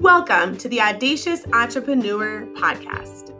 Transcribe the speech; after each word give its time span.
Welcome 0.00 0.56
to 0.56 0.68
the 0.70 0.80
Audacious 0.80 1.44
Entrepreneur 1.52 2.46
Podcast. 2.54 3.34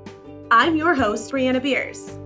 I'm 0.51 0.77
your 0.77 0.95
host, 0.95 1.33
Brianna 1.33 1.63
Beers. 1.63 2.19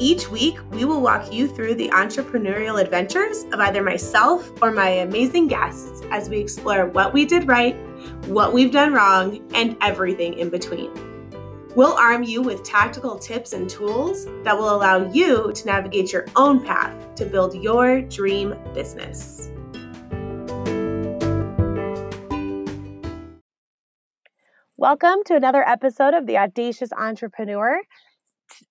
Each 0.00 0.28
week, 0.28 0.58
we 0.72 0.84
will 0.84 1.00
walk 1.00 1.32
you 1.32 1.46
through 1.46 1.76
the 1.76 1.88
entrepreneurial 1.90 2.82
adventures 2.82 3.44
of 3.52 3.60
either 3.60 3.80
myself 3.84 4.50
or 4.60 4.72
my 4.72 4.88
amazing 4.88 5.46
guests 5.46 6.02
as 6.10 6.28
we 6.28 6.38
explore 6.38 6.86
what 6.86 7.12
we 7.12 7.24
did 7.24 7.46
right, 7.46 7.76
what 8.26 8.52
we've 8.52 8.72
done 8.72 8.92
wrong, 8.92 9.48
and 9.54 9.76
everything 9.80 10.36
in 10.36 10.48
between. 10.48 10.90
We'll 11.76 11.94
arm 11.94 12.24
you 12.24 12.42
with 12.42 12.64
tactical 12.64 13.16
tips 13.16 13.52
and 13.52 13.70
tools 13.70 14.26
that 14.42 14.58
will 14.58 14.74
allow 14.74 15.08
you 15.12 15.52
to 15.52 15.66
navigate 15.66 16.12
your 16.12 16.26
own 16.34 16.64
path 16.64 17.14
to 17.14 17.24
build 17.24 17.54
your 17.54 18.02
dream 18.02 18.56
business. 18.74 19.50
Welcome 24.88 25.18
to 25.26 25.36
another 25.36 25.62
episode 25.68 26.14
of 26.14 26.26
The 26.26 26.38
Audacious 26.38 26.94
Entrepreneur. 26.94 27.78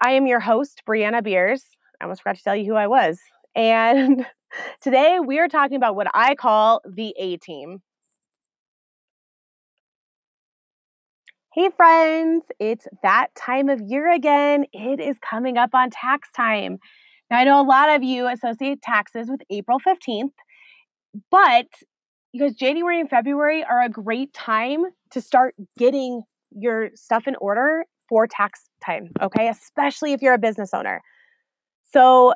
I 0.04 0.14
am 0.14 0.26
your 0.26 0.40
host, 0.40 0.82
Brianna 0.90 1.24
Beers. 1.24 1.64
I 2.02 2.06
almost 2.06 2.24
forgot 2.24 2.38
to 2.38 2.44
tell 2.44 2.56
you 2.56 2.66
who 2.66 2.74
I 2.74 2.88
was. 2.88 3.20
And 3.56 4.26
today 4.82 5.20
we 5.24 5.38
are 5.38 5.48
talking 5.48 5.78
about 5.78 5.96
what 5.96 6.08
I 6.16 6.34
call 6.34 6.82
the 6.92 7.14
A 7.20 7.38
team. 7.38 7.84
Hey, 11.54 11.70
friends, 11.78 12.46
it's 12.60 12.88
that 13.04 13.28
time 13.36 13.70
of 13.70 13.80
year 13.80 14.12
again. 14.12 14.66
It 14.74 15.00
is 15.00 15.18
coming 15.22 15.60
up 15.60 15.76
on 15.76 15.92
tax 15.92 16.30
time. 16.36 16.80
Now, 17.30 17.38
I 17.38 17.44
know 17.44 17.62
a 17.62 17.64
lot 17.64 17.96
of 17.96 18.02
you 18.02 18.28
associate 18.28 18.82
taxes 18.82 19.28
with 19.30 19.42
April 19.52 19.80
15th, 19.80 20.34
but 21.30 21.68
because 22.34 22.54
January 22.54 23.00
and 23.00 23.10
February 23.10 23.64
are 23.64 23.82
a 23.82 23.90
great 23.90 24.34
time 24.34 24.84
to 25.12 25.22
start 25.22 25.56
getting 25.78 26.24
your 26.52 26.90
stuff 26.96 27.28
in 27.28 27.36
order 27.38 27.86
for 28.10 28.28
tax 28.28 28.70
time, 28.84 29.12
okay? 29.22 29.48
Especially 29.50 30.14
if 30.14 30.22
you're 30.22 30.34
a 30.34 30.40
business 30.40 30.74
owner. 30.74 31.02
So, 31.92 32.34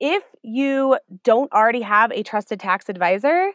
if 0.00 0.24
you 0.42 0.98
don't 1.22 1.52
already 1.52 1.82
have 1.82 2.10
a 2.10 2.24
trusted 2.24 2.58
tax 2.58 2.88
advisor, 2.88 3.52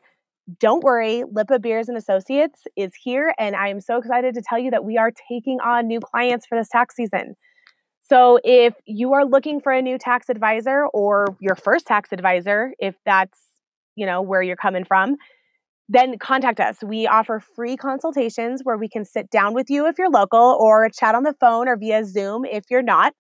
don't 0.59 0.81
worry, 0.81 1.23
Lippa 1.29 1.61
Beers 1.61 1.89
and 1.89 1.97
Associates 1.97 2.61
is 2.77 2.93
here 3.03 3.33
and 3.37 3.53
I 3.53 3.67
am 3.67 3.81
so 3.81 3.97
excited 3.97 4.33
to 4.35 4.41
tell 4.41 4.57
you 4.57 4.71
that 4.71 4.85
we 4.85 4.97
are 4.97 5.11
taking 5.29 5.59
on 5.59 5.87
new 5.87 5.99
clients 5.99 6.45
for 6.45 6.57
this 6.57 6.69
tax 6.69 6.95
season. 6.95 7.35
So, 8.01 8.39
if 8.45 8.73
you 8.85 9.13
are 9.13 9.25
looking 9.25 9.59
for 9.59 9.73
a 9.73 9.81
new 9.81 9.97
tax 9.97 10.29
advisor 10.29 10.85
or 10.93 11.35
your 11.41 11.55
first 11.55 11.85
tax 11.85 12.13
advisor, 12.13 12.73
if 12.79 12.95
that's, 13.05 13.37
you 13.97 14.05
know, 14.05 14.21
where 14.21 14.41
you're 14.41 14.55
coming 14.55 14.85
from, 14.85 15.17
then 15.89 16.17
contact 16.19 16.61
us. 16.61 16.77
We 16.83 17.07
offer 17.07 17.41
free 17.55 17.75
consultations 17.75 18.61
where 18.63 18.77
we 18.77 18.87
can 18.87 19.03
sit 19.03 19.29
down 19.29 19.53
with 19.53 19.69
you 19.69 19.87
if 19.87 19.97
you're 19.97 20.09
local 20.09 20.57
or 20.59 20.89
chat 20.89 21.15
on 21.15 21.23
the 21.23 21.35
phone 21.39 21.67
or 21.67 21.75
via 21.75 22.05
Zoom 22.05 22.45
if 22.45 22.65
you're 22.69 22.81
not. 22.81 23.13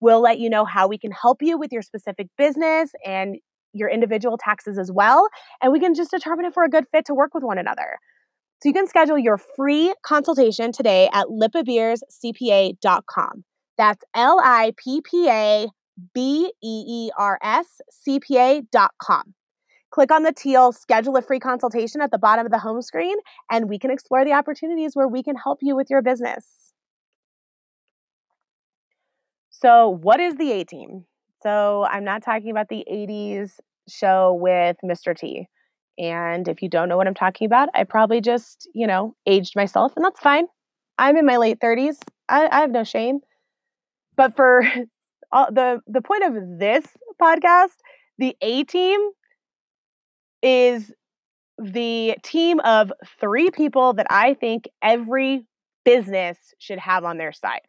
We'll 0.00 0.20
let 0.20 0.40
you 0.40 0.50
know 0.50 0.64
how 0.64 0.88
we 0.88 0.98
can 0.98 1.12
help 1.12 1.42
you 1.42 1.56
with 1.58 1.70
your 1.70 1.82
specific 1.82 2.26
business 2.36 2.90
and 3.06 3.36
your 3.72 3.88
individual 3.88 4.36
taxes 4.36 4.78
as 4.78 4.90
well. 4.92 5.28
And 5.62 5.72
we 5.72 5.80
can 5.80 5.94
just 5.94 6.10
determine 6.10 6.44
if 6.44 6.56
we're 6.56 6.64
a 6.64 6.70
good 6.70 6.86
fit 6.90 7.04
to 7.06 7.14
work 7.14 7.34
with 7.34 7.44
one 7.44 7.58
another. 7.58 7.98
So 8.62 8.68
you 8.68 8.72
can 8.72 8.86
schedule 8.86 9.18
your 9.18 9.36
free 9.38 9.92
consultation 10.04 10.72
today 10.72 11.10
at 11.12 11.26
lippabeerscpa.com. 11.26 13.44
That's 13.78 14.04
L 14.14 14.40
I 14.42 14.72
P 14.76 15.00
P 15.02 15.28
A 15.28 15.68
B 16.14 16.52
E 16.62 16.84
E 16.86 17.10
R 17.18 17.38
S 17.42 17.80
C 17.90 18.20
P 18.20 18.38
A.com. 18.38 19.34
Click 19.92 20.10
on 20.10 20.22
the 20.22 20.32
teal 20.32 20.72
schedule 20.72 21.16
a 21.18 21.22
free 21.22 21.38
consultation 21.38 22.00
at 22.00 22.10
the 22.10 22.18
bottom 22.18 22.46
of 22.46 22.50
the 22.50 22.58
home 22.58 22.80
screen, 22.80 23.16
and 23.50 23.68
we 23.68 23.78
can 23.78 23.90
explore 23.90 24.24
the 24.24 24.32
opportunities 24.32 24.96
where 24.96 25.06
we 25.06 25.22
can 25.22 25.36
help 25.36 25.58
you 25.60 25.76
with 25.76 25.90
your 25.90 26.00
business. 26.00 26.72
So, 29.50 29.90
what 29.90 30.18
is 30.18 30.36
the 30.36 30.50
A 30.52 30.64
team? 30.64 31.04
So, 31.42 31.86
I'm 31.90 32.04
not 32.04 32.22
talking 32.22 32.50
about 32.50 32.70
the 32.70 32.84
80s 32.90 33.52
show 33.86 34.32
with 34.40 34.76
Mr. 34.82 35.14
T. 35.14 35.46
And 35.98 36.48
if 36.48 36.62
you 36.62 36.70
don't 36.70 36.88
know 36.88 36.96
what 36.96 37.06
I'm 37.06 37.14
talking 37.14 37.44
about, 37.44 37.68
I 37.74 37.84
probably 37.84 38.22
just, 38.22 38.66
you 38.74 38.86
know, 38.86 39.14
aged 39.26 39.54
myself, 39.54 39.92
and 39.94 40.04
that's 40.04 40.20
fine. 40.20 40.46
I'm 40.96 41.18
in 41.18 41.26
my 41.26 41.36
late 41.36 41.60
30s. 41.60 41.96
I, 42.30 42.48
I 42.50 42.60
have 42.60 42.70
no 42.70 42.84
shame. 42.84 43.20
But 44.16 44.36
for 44.36 44.62
all, 45.32 45.52
the 45.52 45.80
the 45.86 46.00
point 46.00 46.24
of 46.24 46.34
this 46.58 46.86
podcast, 47.20 47.76
the 48.16 48.34
A 48.40 48.64
team 48.64 48.98
is 50.42 50.92
the 51.58 52.16
team 52.22 52.60
of 52.60 52.92
three 53.20 53.50
people 53.50 53.92
that 53.94 54.06
I 54.10 54.34
think 54.34 54.68
every 54.82 55.44
business 55.84 56.38
should 56.58 56.78
have 56.78 57.04
on 57.04 57.18
their 57.18 57.32
side. 57.32 57.60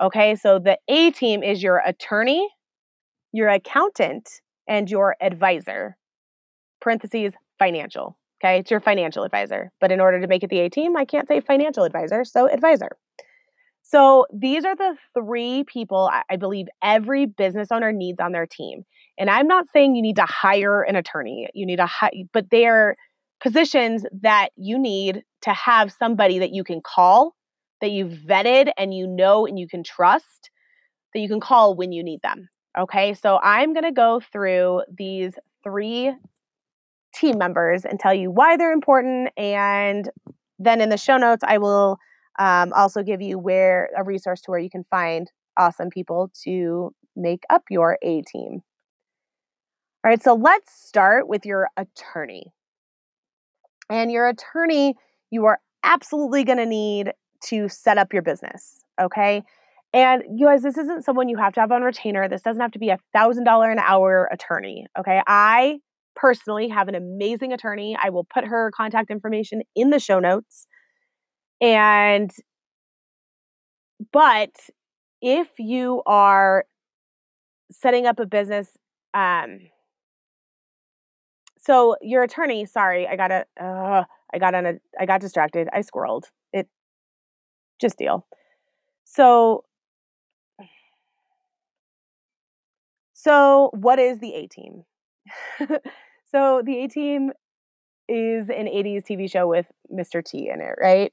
Okay, 0.00 0.34
so 0.34 0.58
the 0.58 0.78
A 0.88 1.10
team 1.10 1.42
is 1.42 1.62
your 1.62 1.82
attorney, 1.84 2.48
your 3.32 3.48
accountant, 3.48 4.28
and 4.66 4.90
your 4.90 5.16
advisor. 5.20 5.96
Parentheses, 6.80 7.32
financial. 7.58 8.16
Okay, 8.42 8.60
it's 8.60 8.70
your 8.70 8.80
financial 8.80 9.24
advisor. 9.24 9.70
But 9.80 9.92
in 9.92 10.00
order 10.00 10.20
to 10.20 10.26
make 10.26 10.42
it 10.42 10.50
the 10.50 10.60
A 10.60 10.70
team, 10.70 10.96
I 10.96 11.04
can't 11.04 11.28
say 11.28 11.40
financial 11.40 11.84
advisor, 11.84 12.24
so 12.24 12.48
advisor. 12.48 12.90
So 13.90 14.26
these 14.32 14.64
are 14.64 14.76
the 14.76 14.94
three 15.14 15.64
people 15.64 16.08
I 16.30 16.36
believe 16.36 16.66
every 16.80 17.26
business 17.26 17.72
owner 17.72 17.90
needs 17.90 18.20
on 18.20 18.30
their 18.30 18.46
team. 18.46 18.84
And 19.18 19.28
I'm 19.28 19.48
not 19.48 19.66
saying 19.72 19.96
you 19.96 20.02
need 20.02 20.16
to 20.16 20.26
hire 20.26 20.82
an 20.82 20.94
attorney, 20.94 21.48
you 21.54 21.66
need 21.66 21.76
to 21.76 21.86
hire, 21.86 22.12
but 22.32 22.50
they're 22.50 22.96
positions 23.42 24.04
that 24.22 24.50
you 24.56 24.78
need 24.78 25.24
to 25.42 25.50
have 25.50 25.92
somebody 25.92 26.38
that 26.38 26.52
you 26.52 26.62
can 26.62 26.80
call, 26.80 27.34
that 27.80 27.90
you've 27.90 28.12
vetted 28.12 28.70
and 28.78 28.94
you 28.94 29.08
know 29.08 29.44
and 29.44 29.58
you 29.58 29.66
can 29.66 29.82
trust, 29.82 30.50
that 31.12 31.20
you 31.20 31.28
can 31.28 31.40
call 31.40 31.74
when 31.74 31.90
you 31.90 32.04
need 32.04 32.20
them. 32.22 32.48
Okay, 32.78 33.14
so 33.14 33.40
I'm 33.42 33.72
going 33.72 33.84
to 33.84 33.92
go 33.92 34.20
through 34.32 34.82
these 34.96 35.32
three 35.64 36.14
team 37.12 37.38
members 37.38 37.84
and 37.84 37.98
tell 37.98 38.14
you 38.14 38.30
why 38.30 38.56
they're 38.56 38.72
important. 38.72 39.30
And 39.36 40.08
then 40.60 40.80
in 40.80 40.90
the 40.90 40.96
show 40.96 41.16
notes, 41.16 41.42
I 41.44 41.58
will 41.58 41.98
um, 42.38 42.72
also 42.72 43.02
give 43.02 43.20
you 43.20 43.38
where 43.38 43.90
a 43.96 44.04
resource 44.04 44.40
to 44.42 44.50
where 44.50 44.60
you 44.60 44.70
can 44.70 44.84
find 44.90 45.30
awesome 45.56 45.90
people 45.90 46.30
to 46.44 46.94
make 47.16 47.42
up 47.50 47.64
your 47.70 47.98
A 48.02 48.22
team. 48.22 48.62
All 50.02 50.10
right, 50.10 50.22
so 50.22 50.34
let's 50.34 50.72
start 50.72 51.28
with 51.28 51.44
your 51.44 51.68
attorney. 51.76 52.52
And 53.90 54.10
your 54.10 54.28
attorney, 54.28 54.94
you 55.30 55.44
are 55.46 55.58
absolutely 55.84 56.44
going 56.44 56.58
to 56.58 56.66
need 56.66 57.12
to 57.44 57.68
set 57.68 57.98
up 57.98 58.12
your 58.12 58.22
business, 58.22 58.84
okay? 59.00 59.42
And 59.92 60.22
you 60.34 60.46
guys, 60.46 60.62
this 60.62 60.78
isn't 60.78 61.04
someone 61.04 61.28
you 61.28 61.36
have 61.36 61.52
to 61.54 61.60
have 61.60 61.72
on 61.72 61.82
retainer. 61.82 62.28
This 62.28 62.42
doesn't 62.42 62.60
have 62.60 62.70
to 62.72 62.78
be 62.78 62.90
a 62.90 62.98
thousand 63.12 63.44
dollar 63.44 63.70
an 63.70 63.78
hour 63.78 64.28
attorney, 64.32 64.86
okay? 64.98 65.20
I 65.26 65.80
personally 66.14 66.68
have 66.68 66.88
an 66.88 66.94
amazing 66.94 67.52
attorney. 67.52 67.96
I 68.00 68.10
will 68.10 68.24
put 68.24 68.44
her 68.44 68.70
contact 68.74 69.10
information 69.10 69.62
in 69.74 69.90
the 69.90 69.98
show 69.98 70.20
notes. 70.20 70.66
And, 71.60 72.32
but 74.12 74.50
if 75.20 75.48
you 75.58 76.02
are 76.06 76.64
setting 77.70 78.06
up 78.06 78.18
a 78.20 78.26
business, 78.26 78.76
um, 79.14 79.60
so 81.58 81.96
your 82.00 82.22
attorney, 82.22 82.64
sorry, 82.64 83.06
I 83.06 83.16
got 83.16 83.30
a, 83.30 83.44
uh, 83.60 84.04
I 84.32 84.38
got 84.38 84.54
on 84.54 84.66
a, 84.66 84.74
I 84.98 85.06
got 85.06 85.20
distracted. 85.20 85.68
I 85.72 85.80
squirreled. 85.80 86.24
It 86.52 86.68
just 87.80 87.98
deal. 87.98 88.26
So, 89.04 89.64
so 93.12 93.70
what 93.74 93.98
is 93.98 94.18
the 94.18 94.34
A 94.34 94.46
team? 94.46 94.84
so 96.32 96.62
the 96.64 96.84
A 96.84 96.88
team 96.88 97.32
is 98.08 98.48
an 98.50 98.68
80s 98.68 99.04
TV 99.04 99.30
show 99.30 99.48
with 99.48 99.66
Mr. 99.92 100.22
T 100.22 100.50
in 100.52 100.60
it, 100.60 100.74
right? 100.80 101.12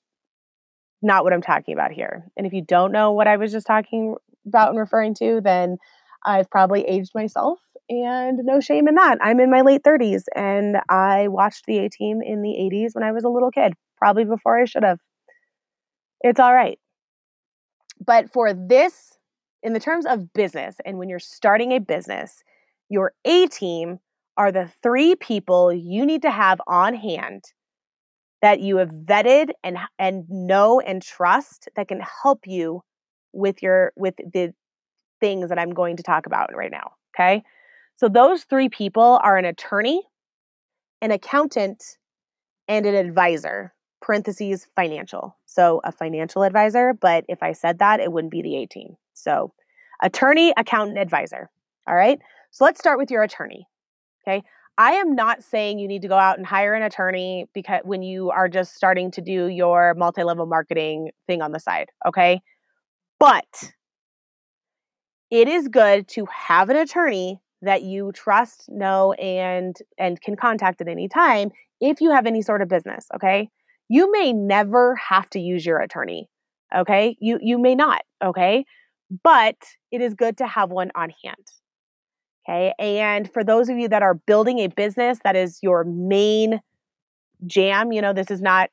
Not 1.01 1.23
what 1.23 1.33
I'm 1.33 1.41
talking 1.41 1.73
about 1.73 1.91
here. 1.91 2.25
And 2.35 2.47
if 2.47 2.53
you 2.53 2.61
don't 2.61 2.91
know 2.91 3.11
what 3.11 3.27
I 3.27 3.37
was 3.37 3.51
just 3.51 3.67
talking 3.67 4.15
about 4.45 4.69
and 4.69 4.79
referring 4.79 5.13
to, 5.15 5.41
then 5.41 5.77
I've 6.25 6.49
probably 6.49 6.81
aged 6.83 7.11
myself 7.13 7.59
and 7.89 8.39
no 8.43 8.59
shame 8.59 8.87
in 8.87 8.95
that. 8.95 9.17
I'm 9.21 9.39
in 9.39 9.51
my 9.51 9.61
late 9.61 9.83
30s 9.83 10.23
and 10.35 10.77
I 10.89 11.27
watched 11.27 11.65
the 11.65 11.79
A 11.79 11.89
Team 11.89 12.21
in 12.21 12.41
the 12.41 12.49
80s 12.49 12.95
when 12.95 13.03
I 13.03 13.11
was 13.11 13.23
a 13.23 13.29
little 13.29 13.51
kid, 13.51 13.73
probably 13.97 14.25
before 14.25 14.59
I 14.59 14.65
should 14.65 14.83
have. 14.83 14.99
It's 16.21 16.39
all 16.39 16.53
right. 16.53 16.79
But 18.03 18.31
for 18.31 18.53
this, 18.53 19.17
in 19.63 19.73
the 19.73 19.79
terms 19.79 20.05
of 20.05 20.33
business, 20.33 20.77
and 20.85 20.97
when 20.97 21.09
you're 21.09 21.19
starting 21.19 21.71
a 21.71 21.79
business, 21.79 22.43
your 22.89 23.13
A 23.25 23.47
team 23.47 23.99
are 24.37 24.51
the 24.51 24.69
three 24.83 25.15
people 25.15 25.73
you 25.73 26.05
need 26.05 26.21
to 26.21 26.31
have 26.31 26.61
on 26.67 26.93
hand 26.93 27.43
that 28.41 28.59
you 28.59 28.77
have 28.77 28.89
vetted 28.89 29.49
and 29.63 29.77
and 29.97 30.29
know 30.29 30.79
and 30.79 31.01
trust 31.01 31.69
that 31.75 31.87
can 31.87 32.01
help 32.23 32.47
you 32.47 32.83
with 33.33 33.63
your 33.63 33.93
with 33.95 34.15
the 34.17 34.53
things 35.19 35.49
that 35.49 35.59
I'm 35.59 35.71
going 35.73 35.97
to 35.97 36.03
talk 36.03 36.25
about 36.27 36.55
right 36.55 36.71
now, 36.71 36.91
okay? 37.15 37.43
So 37.95 38.07
those 38.09 38.43
three 38.43 38.69
people 38.69 39.19
are 39.23 39.37
an 39.37 39.45
attorney, 39.45 40.03
an 41.01 41.11
accountant, 41.11 41.97
and 42.67 42.85
an 42.85 42.95
advisor. 42.95 43.73
parentheses 44.01 44.67
financial. 44.75 45.35
So 45.45 45.81
a 45.83 45.91
financial 45.91 46.43
advisor, 46.43 46.93
but 46.93 47.25
if 47.27 47.41
I 47.41 47.53
said 47.53 47.79
that, 47.79 47.99
it 47.99 48.11
wouldn't 48.11 48.31
be 48.31 48.41
the 48.41 48.57
A 48.57 48.65
team. 48.67 48.95
So 49.13 49.53
attorney, 50.01 50.53
accountant, 50.55 50.99
advisor. 50.99 51.49
All 51.87 51.95
right. 51.95 52.19
So 52.51 52.63
let's 52.65 52.79
start 52.79 52.99
with 52.99 53.09
your 53.11 53.23
attorney. 53.23 53.67
Okay. 54.21 54.43
I 54.77 54.93
am 54.93 55.15
not 55.15 55.43
saying 55.43 55.79
you 55.79 55.87
need 55.87 56.03
to 56.03 56.07
go 56.07 56.17
out 56.17 56.37
and 56.37 56.45
hire 56.45 56.73
an 56.73 56.83
attorney 56.83 57.47
because 57.53 57.81
when 57.83 58.03
you 58.03 58.29
are 58.29 58.47
just 58.47 58.75
starting 58.75 59.09
to 59.11 59.21
do 59.21 59.47
your 59.47 59.95
multi-level 59.95 60.45
marketing 60.45 61.09
thing 61.25 61.41
on 61.41 61.51
the 61.51 61.59
side, 61.59 61.89
okay? 62.05 62.41
But 63.19 63.71
it 65.31 65.47
is 65.47 65.67
good 65.67 66.07
to 66.09 66.25
have 66.25 66.69
an 66.69 66.75
attorney 66.75 67.41
that 67.63 67.81
you 67.81 68.11
trust, 68.13 68.69
know 68.69 69.13
and 69.13 69.75
and 69.97 70.21
can 70.21 70.35
contact 70.35 70.79
at 70.79 70.87
any 70.87 71.07
time 71.09 71.49
if 71.81 72.01
you 72.01 72.11
have 72.11 72.27
any 72.27 72.41
sort 72.41 72.61
of 72.61 72.69
business, 72.69 73.07
okay? 73.15 73.49
You 73.89 74.11
may 74.11 74.31
never 74.31 74.95
have 74.95 75.29
to 75.31 75.39
use 75.39 75.65
your 75.65 75.79
attorney. 75.79 76.29
Okay? 76.75 77.15
You 77.19 77.39
you 77.41 77.57
may 77.57 77.75
not, 77.75 78.01
okay? 78.23 78.65
But 79.23 79.55
it 79.91 80.01
is 80.01 80.13
good 80.13 80.37
to 80.37 80.47
have 80.47 80.69
one 80.69 80.91
on 80.95 81.11
hand. 81.23 81.47
Okay. 82.47 82.73
And 82.79 83.31
for 83.31 83.43
those 83.43 83.67
of 83.67 83.77
you 83.77 83.89
that 83.89 84.03
are 84.03 84.13
building 84.13 84.59
a 84.59 84.67
business 84.67 85.19
that 85.23 85.35
is 85.35 85.59
your 85.61 85.83
main 85.83 86.61
jam, 87.45 87.91
you 87.91 88.01
know, 88.01 88.13
this 88.13 88.31
is 88.31 88.41
not, 88.41 88.69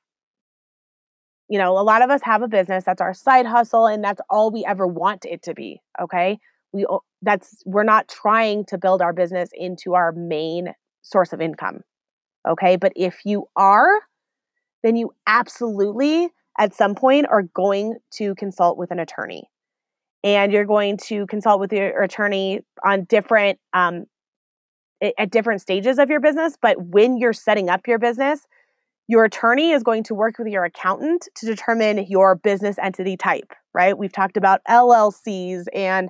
you 1.48 1.58
know, 1.58 1.76
a 1.76 1.82
lot 1.82 2.02
of 2.02 2.10
us 2.10 2.20
have 2.22 2.42
a 2.42 2.48
business 2.48 2.84
that's 2.84 3.00
our 3.00 3.14
side 3.14 3.46
hustle 3.46 3.86
and 3.86 4.02
that's 4.02 4.20
all 4.30 4.52
we 4.52 4.64
ever 4.64 4.86
want 4.86 5.24
it 5.24 5.42
to 5.42 5.54
be. 5.54 5.80
Okay. 6.00 6.38
We, 6.72 6.86
that's, 7.22 7.62
we're 7.66 7.84
not 7.84 8.08
trying 8.08 8.64
to 8.66 8.78
build 8.78 9.02
our 9.02 9.12
business 9.12 9.50
into 9.52 9.94
our 9.94 10.12
main 10.12 10.72
source 11.02 11.32
of 11.32 11.40
income. 11.40 11.80
Okay. 12.48 12.76
But 12.76 12.92
if 12.94 13.20
you 13.24 13.48
are, 13.56 13.90
then 14.84 14.94
you 14.94 15.12
absolutely 15.26 16.28
at 16.58 16.74
some 16.74 16.94
point 16.94 17.26
are 17.28 17.42
going 17.42 17.96
to 18.12 18.36
consult 18.36 18.78
with 18.78 18.92
an 18.92 19.00
attorney 19.00 19.48
and 20.24 20.52
you're 20.52 20.64
going 20.64 20.96
to 20.96 21.26
consult 21.26 21.60
with 21.60 21.72
your 21.72 22.02
attorney 22.02 22.60
on 22.84 23.04
different 23.04 23.60
um, 23.74 24.06
at 25.18 25.30
different 25.30 25.60
stages 25.60 25.98
of 25.98 26.08
your 26.08 26.20
business 26.20 26.56
but 26.60 26.80
when 26.80 27.18
you're 27.18 27.32
setting 27.32 27.68
up 27.68 27.86
your 27.86 27.98
business 27.98 28.46
your 29.06 29.24
attorney 29.24 29.72
is 29.72 29.82
going 29.82 30.02
to 30.02 30.14
work 30.14 30.38
with 30.38 30.48
your 30.48 30.64
accountant 30.64 31.28
to 31.34 31.44
determine 31.44 32.06
your 32.08 32.34
business 32.34 32.76
entity 32.82 33.16
type 33.16 33.52
right? 33.74 33.98
We've 33.98 34.12
talked 34.12 34.36
about 34.36 34.60
llcs 34.68 35.64
and 35.74 36.08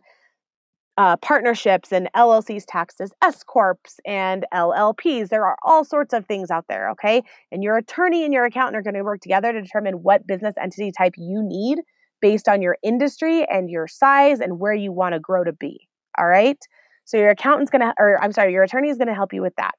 uh, 0.97 1.17
partnerships 1.17 1.93
and 1.93 2.09
llcs 2.15 2.65
taxed 2.69 3.01
as 3.01 3.11
s 3.21 3.43
corps 3.43 3.79
and 4.07 4.47
llps 4.55 5.29
there 5.29 5.45
are 5.45 5.57
all 5.65 5.85
sorts 5.85 6.15
of 6.15 6.25
things 6.27 6.53
out 6.53 6.67
there 6.69 6.89
okay? 6.91 7.23
And 7.51 7.65
your 7.65 7.77
attorney 7.77 8.23
and 8.25 8.33
your 8.33 8.45
accountant 8.45 8.77
are 8.77 8.83
going 8.83 8.95
to 8.95 9.03
work 9.03 9.21
together 9.21 9.53
to 9.53 9.61
determine 9.61 10.05
what 10.05 10.25
business 10.25 10.55
entity 10.61 10.93
type 10.93 11.15
you 11.17 11.43
need 11.43 11.81
based 12.21 12.49
on 12.49 12.63
your 12.63 12.77
industry 12.83 13.45
and 13.45 13.71
your 13.71 13.87
size 13.87 14.41
and 14.41 14.59
where 14.59 14.75
you 14.75 14.93
want 14.93 15.15
to 15.15 15.21
grow 15.21 15.45
to 15.45 15.53
be. 15.53 15.89
All 16.19 16.27
right. 16.27 16.59
So 17.05 17.17
your 17.17 17.31
accountant's 17.31 17.71
going 17.71 17.83
to, 17.83 17.93
or 17.99 18.23
I'm 18.23 18.33
sorry, 18.33 18.53
your 18.53 18.63
attorney 18.63 18.89
is 18.89 18.97
going 18.97 19.09
to 19.09 19.15
help 19.15 19.33
you 19.33 19.43
with 19.43 19.55
that. 19.57 19.73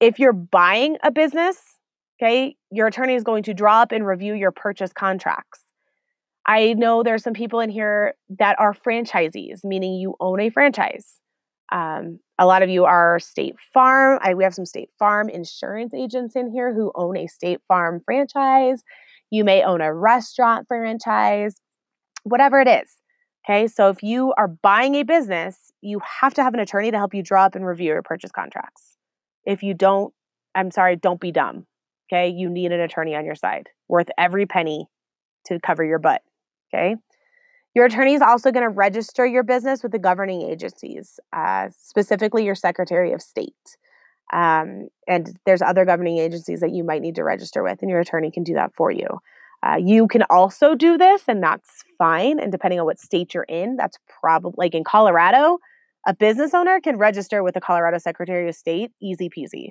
If 0.00 0.18
you're 0.18 0.32
buying 0.32 0.98
a 1.02 1.10
business, 1.10 1.58
okay, 2.20 2.56
your 2.70 2.88
attorney 2.88 3.14
is 3.14 3.24
going 3.24 3.42
to 3.44 3.54
draw 3.54 3.80
up 3.80 3.92
and 3.92 4.06
review 4.06 4.34
your 4.34 4.52
purchase 4.52 4.92
contracts. 4.92 5.60
I 6.46 6.74
know 6.74 7.02
there's 7.02 7.22
some 7.22 7.32
people 7.32 7.60
in 7.60 7.70
here 7.70 8.14
that 8.38 8.56
are 8.58 8.74
franchisees, 8.74 9.64
meaning 9.64 9.94
you 9.94 10.14
own 10.20 10.40
a 10.40 10.50
franchise. 10.50 11.20
Um, 11.72 12.18
a 12.38 12.44
lot 12.44 12.62
of 12.62 12.68
you 12.68 12.84
are 12.84 13.18
State 13.18 13.56
Farm. 13.72 14.18
I, 14.22 14.34
we 14.34 14.44
have 14.44 14.54
some 14.54 14.66
State 14.66 14.90
Farm 14.98 15.28
insurance 15.30 15.94
agents 15.94 16.36
in 16.36 16.50
here 16.50 16.74
who 16.74 16.92
own 16.94 17.16
a 17.16 17.26
State 17.26 17.60
Farm 17.66 18.02
franchise. 18.04 18.82
You 19.30 19.44
may 19.44 19.62
own 19.62 19.80
a 19.80 19.92
restaurant 19.92 20.66
franchise, 20.68 21.56
whatever 22.22 22.60
it 22.60 22.68
is. 22.68 22.96
Okay, 23.44 23.66
so 23.66 23.90
if 23.90 24.02
you 24.02 24.32
are 24.38 24.48
buying 24.48 24.94
a 24.94 25.02
business, 25.02 25.70
you 25.82 26.00
have 26.20 26.32
to 26.34 26.42
have 26.42 26.54
an 26.54 26.60
attorney 26.60 26.90
to 26.90 26.96
help 26.96 27.14
you 27.14 27.22
draw 27.22 27.44
up 27.44 27.54
and 27.54 27.66
review 27.66 27.88
your 27.92 28.02
purchase 28.02 28.32
contracts. 28.32 28.96
If 29.44 29.62
you 29.62 29.74
don't, 29.74 30.14
I'm 30.54 30.70
sorry, 30.70 30.96
don't 30.96 31.20
be 31.20 31.30
dumb. 31.30 31.66
Okay, 32.10 32.28
you 32.28 32.48
need 32.48 32.72
an 32.72 32.80
attorney 32.80 33.14
on 33.14 33.24
your 33.24 33.34
side, 33.34 33.68
worth 33.88 34.08
every 34.16 34.46
penny 34.46 34.86
to 35.46 35.60
cover 35.60 35.84
your 35.84 35.98
butt. 35.98 36.22
Okay, 36.72 36.96
your 37.74 37.84
attorney 37.86 38.14
is 38.14 38.22
also 38.22 38.50
going 38.50 38.62
to 38.62 38.70
register 38.70 39.26
your 39.26 39.42
business 39.42 39.82
with 39.82 39.92
the 39.92 39.98
governing 39.98 40.42
agencies, 40.42 41.18
uh, 41.32 41.68
specifically 41.76 42.44
your 42.44 42.54
Secretary 42.54 43.12
of 43.12 43.20
State. 43.20 43.76
Um, 44.32 44.88
and 45.06 45.36
there's 45.46 45.62
other 45.62 45.84
governing 45.84 46.18
agencies 46.18 46.60
that 46.60 46.72
you 46.72 46.84
might 46.84 47.02
need 47.02 47.16
to 47.16 47.24
register 47.24 47.62
with, 47.62 47.80
and 47.82 47.90
your 47.90 48.00
attorney 48.00 48.30
can 48.30 48.42
do 48.42 48.54
that 48.54 48.72
for 48.74 48.90
you. 48.90 49.06
Uh, 49.62 49.76
you 49.76 50.06
can 50.06 50.22
also 50.28 50.74
do 50.74 50.98
this, 50.98 51.22
and 51.26 51.42
that's 51.42 51.84
fine. 51.96 52.38
And 52.38 52.52
depending 52.52 52.80
on 52.80 52.86
what 52.86 52.98
state 52.98 53.32
you're 53.32 53.44
in, 53.44 53.76
that's 53.76 53.98
probably 54.20 54.54
like 54.58 54.74
in 54.74 54.84
Colorado, 54.84 55.58
a 56.06 56.14
business 56.14 56.52
owner 56.52 56.80
can 56.80 56.98
register 56.98 57.42
with 57.42 57.54
the 57.54 57.60
Colorado 57.60 57.98
Secretary 57.98 58.46
of 58.48 58.54
State, 58.54 58.90
easy 59.00 59.30
peasy, 59.30 59.68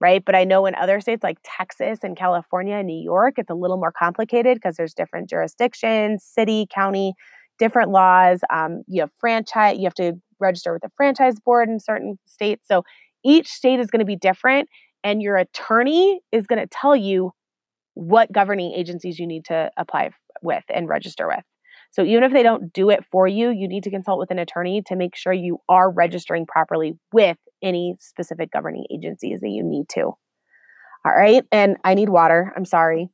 right? 0.00 0.24
But 0.24 0.34
I 0.34 0.42
know 0.42 0.66
in 0.66 0.74
other 0.74 1.00
states 1.00 1.22
like 1.22 1.38
Texas 1.44 2.00
and 2.02 2.16
California 2.16 2.74
and 2.76 2.86
New 2.88 3.00
York, 3.00 3.34
it's 3.36 3.50
a 3.50 3.54
little 3.54 3.76
more 3.76 3.92
complicated 3.92 4.56
because 4.56 4.76
there's 4.76 4.94
different 4.94 5.30
jurisdictions, 5.30 6.24
city, 6.24 6.66
county, 6.74 7.14
different 7.60 7.90
laws. 7.90 8.40
Um, 8.52 8.82
you 8.88 9.02
have 9.02 9.10
franchise, 9.20 9.76
you 9.78 9.84
have 9.84 9.94
to 9.94 10.14
register 10.40 10.72
with 10.72 10.82
the 10.82 10.90
franchise 10.96 11.38
board 11.38 11.68
in 11.68 11.78
certain 11.78 12.18
states. 12.26 12.66
So 12.66 12.82
each 13.24 13.48
state 13.48 13.80
is 13.80 13.88
going 13.88 14.00
to 14.00 14.06
be 14.06 14.16
different, 14.16 14.68
and 15.04 15.22
your 15.22 15.36
attorney 15.36 16.20
is 16.30 16.46
going 16.46 16.60
to 16.60 16.68
tell 16.70 16.96
you 16.96 17.32
what 17.94 18.32
governing 18.32 18.72
agencies 18.72 19.18
you 19.18 19.26
need 19.26 19.44
to 19.46 19.70
apply 19.76 20.10
with 20.42 20.64
and 20.72 20.88
register 20.88 21.28
with. 21.28 21.44
So 21.92 22.02
even 22.04 22.24
if 22.24 22.32
they 22.32 22.42
don't 22.42 22.72
do 22.72 22.88
it 22.88 23.04
for 23.12 23.28
you, 23.28 23.50
you 23.50 23.68
need 23.68 23.84
to 23.84 23.90
consult 23.90 24.18
with 24.18 24.30
an 24.30 24.38
attorney 24.38 24.82
to 24.86 24.96
make 24.96 25.14
sure 25.14 25.32
you 25.32 25.58
are 25.68 25.90
registering 25.90 26.46
properly 26.46 26.94
with 27.12 27.36
any 27.62 27.96
specific 28.00 28.50
governing 28.50 28.86
agencies 28.90 29.40
that 29.40 29.50
you 29.50 29.62
need 29.62 29.88
to. 29.90 30.04
All 31.04 31.12
right. 31.14 31.44
And 31.52 31.76
I 31.84 31.94
need 31.94 32.08
water. 32.08 32.52
I'm 32.56 32.64
sorry. 32.64 33.10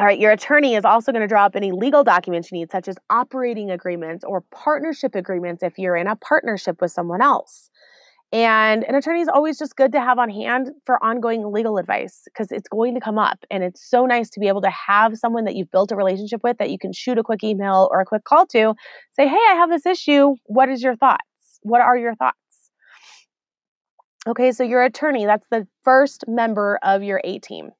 All 0.00 0.06
right, 0.06 0.18
your 0.18 0.32
attorney 0.32 0.74
is 0.74 0.84
also 0.84 1.12
going 1.12 1.22
to 1.22 1.28
draw 1.28 1.44
up 1.44 1.54
any 1.54 1.70
legal 1.70 2.02
documents 2.02 2.50
you 2.50 2.58
need, 2.58 2.70
such 2.72 2.88
as 2.88 2.96
operating 3.10 3.70
agreements 3.70 4.24
or 4.26 4.40
partnership 4.50 5.14
agreements 5.14 5.62
if 5.62 5.78
you're 5.78 5.94
in 5.94 6.08
a 6.08 6.16
partnership 6.16 6.80
with 6.80 6.90
someone 6.90 7.22
else. 7.22 7.70
And 8.32 8.82
an 8.82 8.96
attorney 8.96 9.20
is 9.20 9.28
always 9.28 9.56
just 9.56 9.76
good 9.76 9.92
to 9.92 10.00
have 10.00 10.18
on 10.18 10.28
hand 10.28 10.70
for 10.84 11.02
ongoing 11.04 11.52
legal 11.52 11.78
advice 11.78 12.22
because 12.24 12.50
it's 12.50 12.68
going 12.68 12.94
to 12.94 13.00
come 13.00 13.16
up. 13.16 13.38
And 13.48 13.62
it's 13.62 13.88
so 13.88 14.06
nice 14.06 14.28
to 14.30 14.40
be 14.40 14.48
able 14.48 14.62
to 14.62 14.70
have 14.70 15.16
someone 15.16 15.44
that 15.44 15.54
you've 15.54 15.70
built 15.70 15.92
a 15.92 15.96
relationship 15.96 16.40
with 16.42 16.58
that 16.58 16.70
you 16.70 16.78
can 16.78 16.92
shoot 16.92 17.16
a 17.16 17.22
quick 17.22 17.44
email 17.44 17.88
or 17.92 18.00
a 18.00 18.04
quick 18.04 18.24
call 18.24 18.46
to 18.46 18.74
say, 19.12 19.28
Hey, 19.28 19.38
I 19.50 19.54
have 19.54 19.70
this 19.70 19.86
issue. 19.86 20.34
What 20.46 20.68
is 20.68 20.82
your 20.82 20.96
thoughts? 20.96 21.22
What 21.62 21.80
are 21.80 21.96
your 21.96 22.16
thoughts? 22.16 22.36
Okay, 24.26 24.50
so 24.50 24.64
your 24.64 24.82
attorney, 24.82 25.26
that's 25.26 25.46
the 25.52 25.68
first 25.84 26.24
member 26.26 26.80
of 26.82 27.04
your 27.04 27.20
A 27.22 27.38
team. 27.38 27.70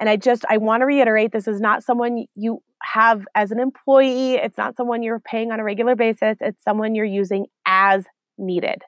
And 0.00 0.08
I 0.08 0.16
just, 0.16 0.44
I 0.48 0.56
want 0.56 0.80
to 0.80 0.86
reiterate 0.86 1.32
this 1.32 1.46
is 1.46 1.60
not 1.60 1.84
someone 1.84 2.26
you 2.34 2.62
have 2.82 3.24
as 3.34 3.50
an 3.50 3.60
employee. 3.60 4.34
It's 4.34 4.58
not 4.58 4.76
someone 4.76 5.02
you're 5.02 5.20
paying 5.20 5.52
on 5.52 5.60
a 5.60 5.64
regular 5.64 5.94
basis. 5.94 6.36
It's 6.40 6.62
someone 6.64 6.94
you're 6.94 7.04
using 7.04 7.46
as 7.66 8.04
needed. 8.36 8.82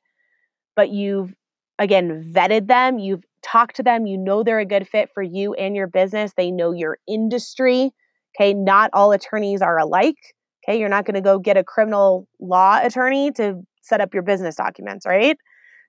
But 0.74 0.90
you've, 0.90 1.34
again, 1.78 2.32
vetted 2.34 2.66
them, 2.66 2.98
you've 2.98 3.24
talked 3.42 3.76
to 3.76 3.82
them, 3.82 4.06
you 4.06 4.18
know 4.18 4.42
they're 4.42 4.58
a 4.58 4.66
good 4.66 4.88
fit 4.88 5.10
for 5.14 5.22
you 5.22 5.54
and 5.54 5.76
your 5.76 5.86
business. 5.86 6.32
They 6.36 6.50
know 6.50 6.72
your 6.72 6.98
industry. 7.06 7.92
Okay. 8.34 8.52
Not 8.52 8.90
all 8.92 9.12
attorneys 9.12 9.62
are 9.62 9.78
alike. 9.78 10.34
Okay. 10.68 10.78
You're 10.78 10.88
not 10.88 11.04
going 11.06 11.14
to 11.14 11.20
go 11.20 11.38
get 11.38 11.56
a 11.56 11.62
criminal 11.62 12.26
law 12.40 12.80
attorney 12.82 13.30
to 13.32 13.62
set 13.82 14.00
up 14.00 14.12
your 14.12 14.24
business 14.24 14.56
documents, 14.56 15.06
right? 15.06 15.36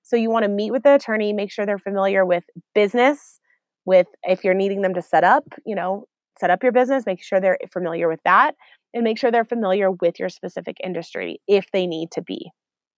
So 0.04 0.14
you 0.16 0.30
want 0.30 0.44
to 0.44 0.48
meet 0.48 0.70
with 0.70 0.84
the 0.84 0.94
attorney, 0.94 1.32
make 1.32 1.50
sure 1.50 1.66
they're 1.66 1.78
familiar 1.78 2.24
with 2.24 2.44
business 2.74 3.40
with 3.88 4.06
if 4.22 4.44
you're 4.44 4.54
needing 4.54 4.82
them 4.82 4.94
to 4.94 5.02
set 5.02 5.24
up, 5.24 5.44
you 5.66 5.74
know, 5.74 6.04
set 6.38 6.50
up 6.50 6.62
your 6.62 6.72
business, 6.72 7.06
make 7.06 7.22
sure 7.22 7.40
they're 7.40 7.58
familiar 7.72 8.08
with 8.08 8.20
that 8.24 8.54
and 8.94 9.02
make 9.02 9.18
sure 9.18 9.30
they're 9.30 9.44
familiar 9.44 9.90
with 9.90 10.20
your 10.20 10.28
specific 10.28 10.76
industry 10.84 11.40
if 11.48 11.66
they 11.72 11.86
need 11.86 12.10
to 12.12 12.22
be 12.22 12.50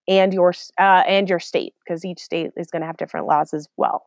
and 0.07 0.33
your 0.33 0.53
uh, 0.79 1.03
and 1.07 1.29
your 1.29 1.39
state 1.39 1.73
because 1.83 2.03
each 2.03 2.19
state 2.19 2.51
is 2.57 2.67
going 2.67 2.81
to 2.81 2.85
have 2.85 2.97
different 2.97 3.25
laws 3.25 3.53
as 3.53 3.67
well. 3.77 4.03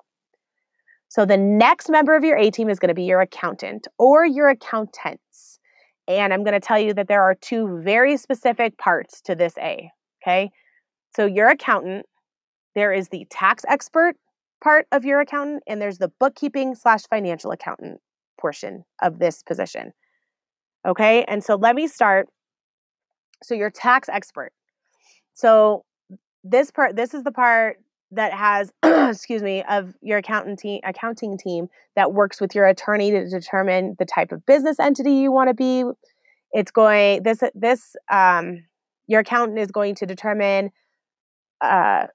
So 1.08 1.24
the 1.24 1.36
next 1.36 1.88
member 1.88 2.16
of 2.16 2.22
your 2.22 2.36
A 2.36 2.50
team 2.50 2.68
is 2.68 2.78
going 2.78 2.88
to 2.88 2.94
be 2.94 3.04
your 3.04 3.20
accountant 3.20 3.88
or 3.98 4.26
your 4.26 4.48
accountants. 4.48 5.58
And 6.06 6.34
I'm 6.34 6.44
going 6.44 6.60
to 6.60 6.60
tell 6.60 6.78
you 6.78 6.92
that 6.94 7.08
there 7.08 7.22
are 7.22 7.34
two 7.34 7.80
very 7.82 8.16
specific 8.18 8.76
parts 8.76 9.22
to 9.22 9.34
this 9.34 9.56
A, 9.58 9.90
okay? 10.22 10.50
So 11.16 11.24
your 11.24 11.48
accountant, 11.48 12.04
there 12.74 12.92
is 12.92 13.08
the 13.08 13.26
tax 13.30 13.64
expert 13.68 14.16
part 14.64 14.87
of 14.90 15.04
your 15.04 15.21
accountant, 15.21 15.62
and 15.66 15.80
there's 15.80 15.99
the 15.99 16.11
bookkeeping 16.18 16.75
slash 16.75 17.02
financial 17.09 17.50
accountant 17.50 18.00
portion 18.40 18.85
of 19.02 19.18
this 19.18 19.42
position. 19.42 19.92
Okay, 20.87 21.25
and 21.25 21.44
so 21.44 21.54
let 21.54 21.76
me 21.76 21.87
start. 21.87 22.28
So, 23.42 23.54
your 23.54 23.71
tax 23.71 24.09
expert. 24.09 24.52
So, 25.35 25.85
this 26.42 26.71
part, 26.71 26.97
this 26.97 27.12
is 27.12 27.23
the 27.25 27.33
part 27.33 27.76
that 28.11 28.33
has 28.33 28.73
excuse 28.83 29.42
me 29.42 29.62
of 29.68 29.92
your 30.00 30.18
accountant 30.18 30.59
team 30.59 30.80
accounting 30.85 31.37
team 31.37 31.68
that 31.97 32.12
works 32.12 32.40
with 32.40 32.54
your 32.54 32.66
attorney 32.66 33.11
to 33.11 33.28
determine 33.28 33.97
the 33.99 34.04
type 34.04 34.30
of 34.30 34.44
business 34.47 34.78
entity 34.78 35.12
you 35.12 35.33
want 35.33 35.49
to 35.49 35.54
be 35.54 35.85
it's 36.52 36.71
going 36.71 37.23
this 37.23 37.42
this 37.54 37.97
um, 38.12 38.62
your 39.09 39.21
accountant 39.21 39.59
is 39.59 39.71
going 39.71 39.94
to 39.97 40.06
determine 40.06 40.71
uh, 41.61 42.06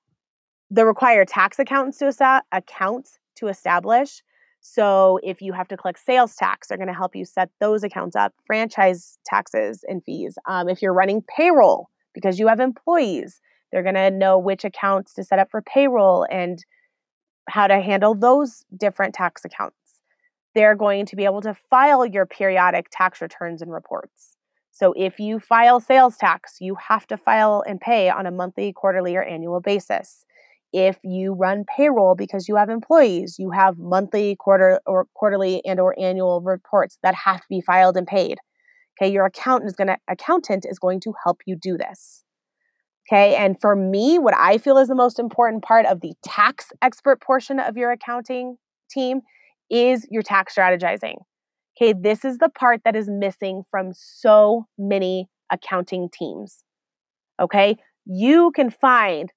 the 0.71 0.85
required 0.85 1.27
tax 1.27 1.59
accountants 1.59 1.97
to 1.99 2.43
accounts 2.51 3.19
to 3.35 3.47
establish 3.47 4.21
so 4.61 5.19
if 5.23 5.41
you 5.41 5.53
have 5.53 5.67
to 5.69 5.77
collect 5.77 5.99
sales 5.99 6.35
tax 6.35 6.67
they're 6.67 6.77
going 6.77 6.87
to 6.87 6.93
help 6.93 7.15
you 7.15 7.25
set 7.25 7.49
those 7.59 7.83
accounts 7.83 8.15
up 8.15 8.33
franchise 8.45 9.17
taxes 9.25 9.83
and 9.87 10.03
fees 10.03 10.37
um, 10.47 10.67
if 10.67 10.81
you're 10.81 10.93
running 10.93 11.23
payroll 11.35 11.89
because 12.13 12.39
you 12.39 12.47
have 12.47 12.59
employees 12.59 13.41
they're 13.71 13.83
going 13.83 13.95
to 13.95 14.11
know 14.11 14.37
which 14.37 14.65
accounts 14.65 15.13
to 15.13 15.23
set 15.23 15.39
up 15.39 15.49
for 15.51 15.61
payroll 15.61 16.25
and 16.29 16.63
how 17.47 17.67
to 17.67 17.81
handle 17.81 18.15
those 18.15 18.65
different 18.75 19.13
tax 19.13 19.45
accounts. 19.45 19.75
They're 20.55 20.75
going 20.75 21.05
to 21.07 21.15
be 21.15 21.25
able 21.25 21.41
to 21.41 21.55
file 21.69 22.05
your 22.05 22.25
periodic 22.25 22.87
tax 22.91 23.21
returns 23.21 23.61
and 23.61 23.71
reports. 23.71 24.37
So 24.71 24.93
if 24.95 25.19
you 25.19 25.39
file 25.39 25.79
sales 25.79 26.17
tax, 26.17 26.57
you 26.59 26.75
have 26.75 27.05
to 27.07 27.17
file 27.17 27.63
and 27.67 27.81
pay 27.81 28.09
on 28.09 28.25
a 28.25 28.31
monthly, 28.31 28.71
quarterly, 28.71 29.15
or 29.15 29.23
annual 29.23 29.59
basis. 29.59 30.25
If 30.71 30.97
you 31.03 31.33
run 31.33 31.65
payroll 31.65 32.15
because 32.15 32.47
you 32.47 32.55
have 32.55 32.69
employees, 32.69 33.37
you 33.39 33.51
have 33.51 33.77
monthly, 33.77 34.35
quarter 34.35 34.79
or 34.85 35.07
quarterly 35.15 35.61
and 35.65 35.79
or 35.79 35.99
annual 35.99 36.41
reports 36.41 36.97
that 37.01 37.15
have 37.15 37.41
to 37.41 37.47
be 37.49 37.61
filed 37.61 37.97
and 37.97 38.05
paid. 38.05 38.37
Okay, 39.01 39.11
your 39.11 39.25
accountant 39.25 39.69
is 39.69 39.75
going 39.75 39.87
to 39.87 39.97
accountant 40.07 40.65
is 40.69 40.77
going 40.77 40.99
to 41.01 41.13
help 41.23 41.39
you 41.45 41.55
do 41.55 41.77
this. 41.77 42.23
Okay. 43.11 43.35
And 43.35 43.59
for 43.59 43.75
me, 43.75 44.19
what 44.19 44.35
I 44.37 44.59
feel 44.59 44.77
is 44.77 44.87
the 44.87 44.95
most 44.95 45.17
important 45.17 45.63
part 45.63 45.85
of 45.87 46.01
the 46.01 46.13
tax 46.23 46.67
expert 46.81 47.21
portion 47.21 47.59
of 47.59 47.75
your 47.75 47.91
accounting 47.91 48.57
team 48.91 49.21
is 49.69 50.05
your 50.11 50.21
tax 50.21 50.55
strategizing. 50.55 51.15
Okay. 51.75 51.93
This 51.99 52.23
is 52.23 52.37
the 52.37 52.49
part 52.49 52.81
that 52.85 52.95
is 52.95 53.09
missing 53.09 53.63
from 53.71 53.91
so 53.93 54.67
many 54.77 55.27
accounting 55.51 56.09
teams. 56.13 56.63
Okay. 57.41 57.77
You 58.05 58.51
can 58.55 58.69
find 58.69 59.31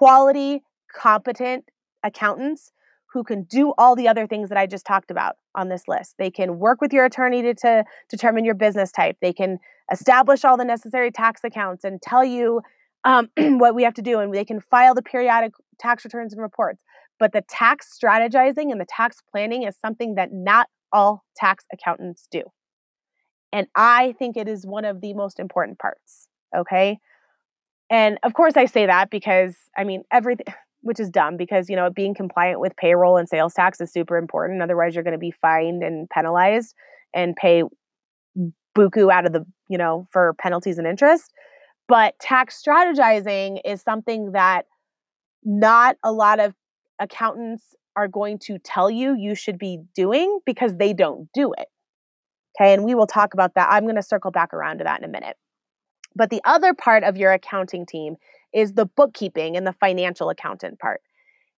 quality, 0.00 0.62
competent 0.90 1.62
accountants 2.02 2.72
who 3.12 3.22
can 3.22 3.42
do 3.42 3.74
all 3.76 3.94
the 3.94 4.08
other 4.08 4.26
things 4.26 4.48
that 4.48 4.56
I 4.56 4.66
just 4.66 4.86
talked 4.86 5.10
about 5.10 5.36
on 5.54 5.68
this 5.68 5.82
list. 5.86 6.14
They 6.18 6.30
can 6.30 6.58
work 6.58 6.80
with 6.80 6.90
your 6.90 7.04
attorney 7.04 7.42
to, 7.42 7.52
to 7.52 7.84
determine 8.08 8.46
your 8.46 8.54
business 8.54 8.90
type. 8.90 9.18
They 9.20 9.34
can 9.34 9.58
establish 9.92 10.42
all 10.42 10.56
the 10.56 10.64
necessary 10.64 11.10
tax 11.10 11.42
accounts 11.44 11.84
and 11.84 12.00
tell 12.00 12.24
you 12.24 12.62
um, 13.04 13.28
what 13.36 13.74
we 13.74 13.82
have 13.82 13.92
to 13.92 14.02
do. 14.02 14.20
And 14.20 14.32
they 14.32 14.44
can 14.46 14.62
file 14.62 14.94
the 14.94 15.02
periodic 15.02 15.52
tax 15.78 16.02
returns 16.02 16.32
and 16.32 16.40
reports. 16.40 16.82
But 17.18 17.32
the 17.32 17.42
tax 17.42 17.94
strategizing 18.02 18.72
and 18.72 18.80
the 18.80 18.86
tax 18.88 19.18
planning 19.30 19.64
is 19.64 19.76
something 19.84 20.14
that 20.14 20.32
not 20.32 20.68
all 20.94 21.24
tax 21.36 21.66
accountants 21.70 22.26
do. 22.30 22.44
And 23.52 23.66
I 23.76 24.14
think 24.18 24.38
it 24.38 24.48
is 24.48 24.64
one 24.64 24.86
of 24.86 25.02
the 25.02 25.12
most 25.12 25.38
important 25.38 25.78
parts. 25.78 26.28
Okay. 26.56 27.00
And 27.90 28.18
of 28.22 28.34
course, 28.34 28.56
I 28.56 28.66
say 28.66 28.86
that 28.86 29.10
because 29.10 29.56
I 29.76 29.84
mean, 29.84 30.04
everything 30.12 30.46
which 30.82 30.98
is 30.98 31.10
dumb 31.10 31.36
because 31.36 31.68
you 31.68 31.76
know 31.76 31.90
being 31.90 32.14
compliant 32.14 32.58
with 32.58 32.74
payroll 32.76 33.18
and 33.18 33.28
sales 33.28 33.52
tax 33.52 33.80
is 33.80 33.92
super 33.92 34.16
important. 34.16 34.62
Otherwise 34.62 34.94
you're 34.94 35.04
going 35.04 35.12
to 35.12 35.18
be 35.18 35.32
fined 35.32 35.82
and 35.82 36.08
penalized 36.08 36.74
and 37.14 37.36
pay 37.36 37.64
buku 38.78 39.12
out 39.12 39.26
of 39.26 39.32
the 39.32 39.44
you 39.68 39.76
know 39.76 40.06
for 40.10 40.34
penalties 40.40 40.78
and 40.78 40.86
interest. 40.86 41.32
But 41.86 42.18
tax 42.20 42.62
strategizing 42.64 43.60
is 43.64 43.82
something 43.82 44.32
that 44.32 44.66
not 45.44 45.96
a 46.04 46.12
lot 46.12 46.38
of 46.38 46.54
accountants 47.00 47.64
are 47.96 48.06
going 48.06 48.38
to 48.38 48.58
tell 48.58 48.88
you 48.88 49.16
you 49.16 49.34
should 49.34 49.58
be 49.58 49.80
doing 49.94 50.38
because 50.46 50.76
they 50.76 50.92
don't 50.94 51.28
do 51.34 51.52
it. 51.52 51.66
Okay 52.58 52.72
and 52.72 52.84
we 52.84 52.94
will 52.94 53.06
talk 53.06 53.34
about 53.34 53.54
that. 53.56 53.68
I'm 53.70 53.82
going 53.82 53.96
to 53.96 54.02
circle 54.02 54.30
back 54.30 54.54
around 54.54 54.78
to 54.78 54.84
that 54.84 55.00
in 55.00 55.04
a 55.04 55.12
minute 55.12 55.36
but 56.14 56.30
the 56.30 56.40
other 56.44 56.74
part 56.74 57.04
of 57.04 57.16
your 57.16 57.32
accounting 57.32 57.86
team 57.86 58.16
is 58.52 58.72
the 58.72 58.86
bookkeeping 58.86 59.56
and 59.56 59.66
the 59.66 59.72
financial 59.72 60.30
accountant 60.30 60.78
part. 60.78 61.00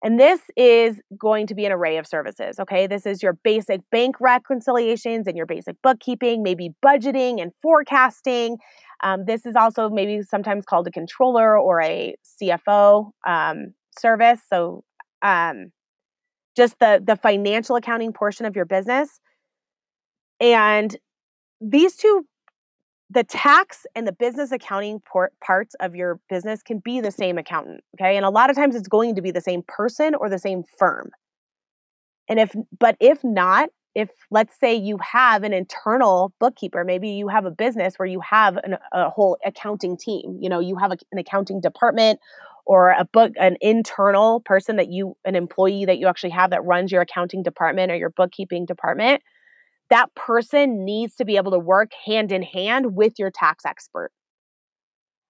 And 0.03 0.19
this 0.19 0.41
is 0.57 0.99
going 1.17 1.45
to 1.47 1.55
be 1.55 1.65
an 1.65 1.71
array 1.71 1.97
of 1.97 2.07
services. 2.07 2.59
Okay. 2.59 2.87
This 2.87 3.05
is 3.05 3.21
your 3.21 3.33
basic 3.33 3.81
bank 3.91 4.15
reconciliations 4.19 5.27
and 5.27 5.37
your 5.37 5.45
basic 5.45 5.79
bookkeeping, 5.83 6.41
maybe 6.41 6.71
budgeting 6.83 7.39
and 7.39 7.51
forecasting. 7.61 8.57
Um, 9.03 9.25
this 9.25 9.45
is 9.45 9.55
also 9.55 9.89
maybe 9.89 10.23
sometimes 10.23 10.65
called 10.65 10.87
a 10.87 10.91
controller 10.91 11.57
or 11.57 11.81
a 11.81 12.15
CFO 12.41 13.11
um, 13.27 13.73
service. 13.99 14.41
So, 14.49 14.83
um, 15.21 15.71
just 16.57 16.79
the 16.79 17.01
the 17.05 17.15
financial 17.15 17.75
accounting 17.75 18.11
portion 18.11 18.45
of 18.45 18.55
your 18.55 18.65
business. 18.65 19.19
And 20.39 20.95
these 21.61 21.95
two 21.95 22.25
the 23.13 23.23
tax 23.23 23.85
and 23.93 24.07
the 24.07 24.11
business 24.11 24.51
accounting 24.51 25.01
parts 25.41 25.75
of 25.79 25.95
your 25.95 26.19
business 26.29 26.63
can 26.63 26.79
be 26.79 27.01
the 27.01 27.11
same 27.11 27.37
accountant 27.37 27.83
okay? 27.95 28.15
And 28.15 28.25
a 28.25 28.29
lot 28.29 28.49
of 28.49 28.55
times 28.55 28.75
it's 28.75 28.87
going 28.87 29.15
to 29.15 29.21
be 29.21 29.31
the 29.31 29.41
same 29.41 29.63
person 29.67 30.15
or 30.15 30.29
the 30.29 30.39
same 30.39 30.63
firm. 30.77 31.11
And 32.29 32.39
if 32.39 32.55
but 32.79 32.95
if 32.99 33.23
not 33.23 33.69
if 33.93 34.09
let's 34.29 34.57
say 34.57 34.73
you 34.73 34.97
have 34.99 35.43
an 35.43 35.53
internal 35.53 36.33
bookkeeper 36.39 36.83
maybe 36.85 37.09
you 37.09 37.27
have 37.27 37.45
a 37.45 37.51
business 37.51 37.95
where 37.97 38.07
you 38.07 38.21
have 38.21 38.57
an, 38.57 38.77
a 38.93 39.09
whole 39.09 39.37
accounting 39.45 39.97
team 39.97 40.37
you 40.39 40.49
know 40.49 40.59
you 40.59 40.77
have 40.77 40.91
a, 40.91 40.97
an 41.11 41.17
accounting 41.17 41.59
department 41.59 42.19
or 42.65 42.91
a 42.91 43.03
book 43.03 43.33
an 43.37 43.57
internal 43.59 44.39
person 44.41 44.77
that 44.77 44.89
you 44.89 45.17
an 45.25 45.35
employee 45.35 45.83
that 45.83 45.97
you 45.97 46.07
actually 46.07 46.29
have 46.29 46.51
that 46.51 46.63
runs 46.63 46.91
your 46.91 47.01
accounting 47.01 47.43
department 47.43 47.91
or 47.91 47.95
your 47.95 48.11
bookkeeping 48.11 48.65
department 48.65 49.21
that 49.91 50.13
person 50.15 50.83
needs 50.83 51.15
to 51.17 51.25
be 51.25 51.37
able 51.37 51.51
to 51.51 51.59
work 51.59 51.91
hand 52.05 52.31
in 52.31 52.41
hand 52.41 52.95
with 52.95 53.19
your 53.19 53.29
tax 53.29 53.65
expert. 53.65 54.11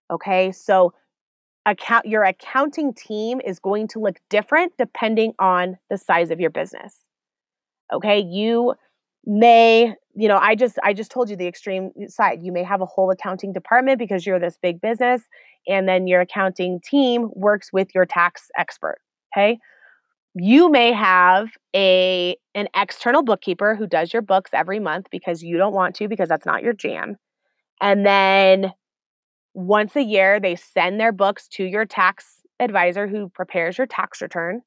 Okay, 0.09 0.51
so 0.51 0.93
account 1.65 2.05
your 2.05 2.23
accounting 2.23 2.93
team 2.93 3.41
is 3.45 3.59
going 3.59 3.87
to 3.89 3.99
look 3.99 4.17
different 4.29 4.73
depending 4.77 5.33
on 5.39 5.77
the 5.89 5.97
size 5.97 6.31
of 6.31 6.39
your 6.39 6.51
business. 6.51 6.99
Okay, 7.91 8.19
you 8.19 8.75
may, 9.25 9.95
you 10.15 10.27
know, 10.27 10.37
I 10.37 10.55
just 10.55 10.77
I 10.83 10.93
just 10.93 11.11
told 11.11 11.29
you 11.29 11.35
the 11.35 11.47
extreme 11.47 11.91
side. 12.07 12.39
You 12.43 12.51
may 12.51 12.63
have 12.63 12.81
a 12.81 12.85
whole 12.85 13.09
accounting 13.11 13.53
department 13.53 13.99
because 13.99 14.25
you're 14.25 14.39
this 14.39 14.57
big 14.61 14.79
business 14.79 15.23
and 15.67 15.87
then 15.87 16.07
your 16.07 16.21
accounting 16.21 16.79
team 16.83 17.29
works 17.33 17.73
with 17.73 17.89
your 17.95 18.05
tax 18.05 18.49
expert. 18.57 18.99
Okay? 19.35 19.57
You 20.35 20.69
may 20.69 20.93
have 20.93 21.49
a 21.75 22.37
an 22.55 22.67
external 22.75 23.23
bookkeeper 23.23 23.75
who 23.75 23.87
does 23.87 24.13
your 24.13 24.21
books 24.21 24.51
every 24.53 24.79
month 24.79 25.07
because 25.11 25.43
you 25.43 25.57
don't 25.57 25.73
want 25.73 25.95
to 25.95 26.07
because 26.07 26.29
that's 26.29 26.45
not 26.45 26.63
your 26.63 26.73
jam. 26.73 27.17
And 27.81 28.05
then 28.05 28.73
once 29.53 29.95
a 29.95 30.03
year 30.03 30.39
they 30.39 30.55
send 30.55 30.99
their 30.99 31.11
books 31.11 31.47
to 31.49 31.63
your 31.63 31.85
tax 31.85 32.41
advisor 32.59 33.07
who 33.07 33.29
prepares 33.29 33.77
your 33.77 33.87
tax 33.87 34.21
return. 34.21 34.61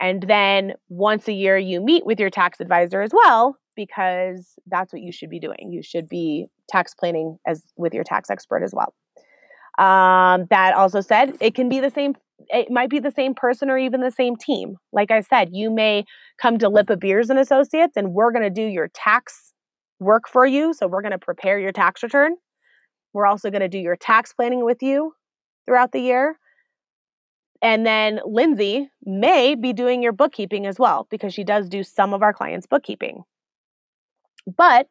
And 0.00 0.22
then 0.22 0.74
once 0.88 1.28
a 1.28 1.32
year 1.32 1.58
you 1.58 1.80
meet 1.80 2.06
with 2.06 2.18
your 2.18 2.30
tax 2.30 2.60
advisor 2.60 3.02
as 3.02 3.10
well 3.12 3.56
because 3.76 4.54
that's 4.66 4.92
what 4.92 5.02
you 5.02 5.12
should 5.12 5.30
be 5.30 5.38
doing. 5.38 5.70
You 5.70 5.82
should 5.82 6.08
be 6.08 6.46
tax 6.68 6.94
planning 6.94 7.38
as 7.46 7.62
with 7.76 7.94
your 7.94 8.04
tax 8.04 8.30
expert 8.30 8.62
as 8.62 8.74
well. 8.74 8.94
Um, 9.78 10.46
that 10.50 10.74
also 10.74 11.00
said, 11.00 11.36
it 11.40 11.54
can 11.54 11.68
be 11.68 11.78
the 11.78 11.90
same 11.90 12.16
it 12.48 12.70
might 12.70 12.90
be 12.90 12.98
the 12.98 13.10
same 13.10 13.34
person 13.34 13.70
or 13.70 13.78
even 13.78 14.00
the 14.00 14.10
same 14.10 14.36
team. 14.36 14.76
Like 14.92 15.10
I 15.10 15.20
said, 15.20 15.50
you 15.52 15.70
may 15.70 16.04
come 16.40 16.58
to 16.58 16.70
Lippa 16.70 16.98
Beers 16.98 17.30
and 17.30 17.38
Associates 17.38 17.96
and 17.96 18.12
we're 18.12 18.32
going 18.32 18.44
to 18.44 18.50
do 18.50 18.62
your 18.62 18.88
tax 18.94 19.52
work 20.00 20.28
for 20.28 20.46
you. 20.46 20.72
So 20.72 20.86
we're 20.86 21.02
going 21.02 21.12
to 21.12 21.18
prepare 21.18 21.58
your 21.58 21.72
tax 21.72 22.02
return. 22.02 22.36
We're 23.12 23.26
also 23.26 23.50
going 23.50 23.62
to 23.62 23.68
do 23.68 23.78
your 23.78 23.96
tax 23.96 24.32
planning 24.32 24.64
with 24.64 24.82
you 24.82 25.14
throughout 25.66 25.92
the 25.92 26.00
year. 26.00 26.38
And 27.60 27.84
then 27.84 28.20
Lindsay 28.24 28.88
may 29.04 29.56
be 29.56 29.72
doing 29.72 30.02
your 30.02 30.12
bookkeeping 30.12 30.66
as 30.66 30.78
well 30.78 31.08
because 31.10 31.34
she 31.34 31.42
does 31.42 31.68
do 31.68 31.82
some 31.82 32.14
of 32.14 32.22
our 32.22 32.32
clients' 32.32 32.66
bookkeeping. 32.66 33.24
But 34.56 34.86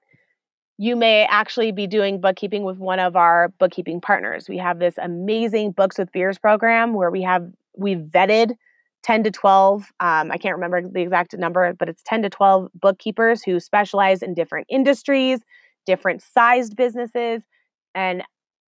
you 0.78 0.96
may 0.96 1.26
actually 1.26 1.72
be 1.72 1.88
doing 1.88 2.22
bookkeeping 2.22 2.64
with 2.64 2.78
one 2.78 3.00
of 3.00 3.16
our 3.16 3.50
bookkeeping 3.60 4.00
partners. 4.00 4.48
We 4.48 4.58
have 4.58 4.80
this 4.80 4.96
amazing 5.02 5.72
Books 5.72 5.98
with 5.98 6.12
Beers 6.12 6.38
program 6.38 6.94
where 6.94 7.10
we 7.10 7.24
have 7.24 7.50
we've 7.76 8.00
vetted 8.00 8.54
10 9.04 9.24
to 9.24 9.32
12 9.32 9.92
um, 10.00 10.32
i 10.32 10.38
can't 10.38 10.56
remember 10.56 10.82
the 10.82 11.02
exact 11.02 11.38
number 11.38 11.72
but 11.74 11.88
it's 11.88 12.02
10 12.04 12.24
to 12.24 12.30
12 12.30 12.70
bookkeepers 12.74 13.44
who 13.44 13.60
specialize 13.60 14.22
in 14.22 14.34
different 14.34 14.66
industries 14.70 15.40
different 15.86 16.22
sized 16.22 16.76
businesses 16.76 17.44
and 17.94 18.24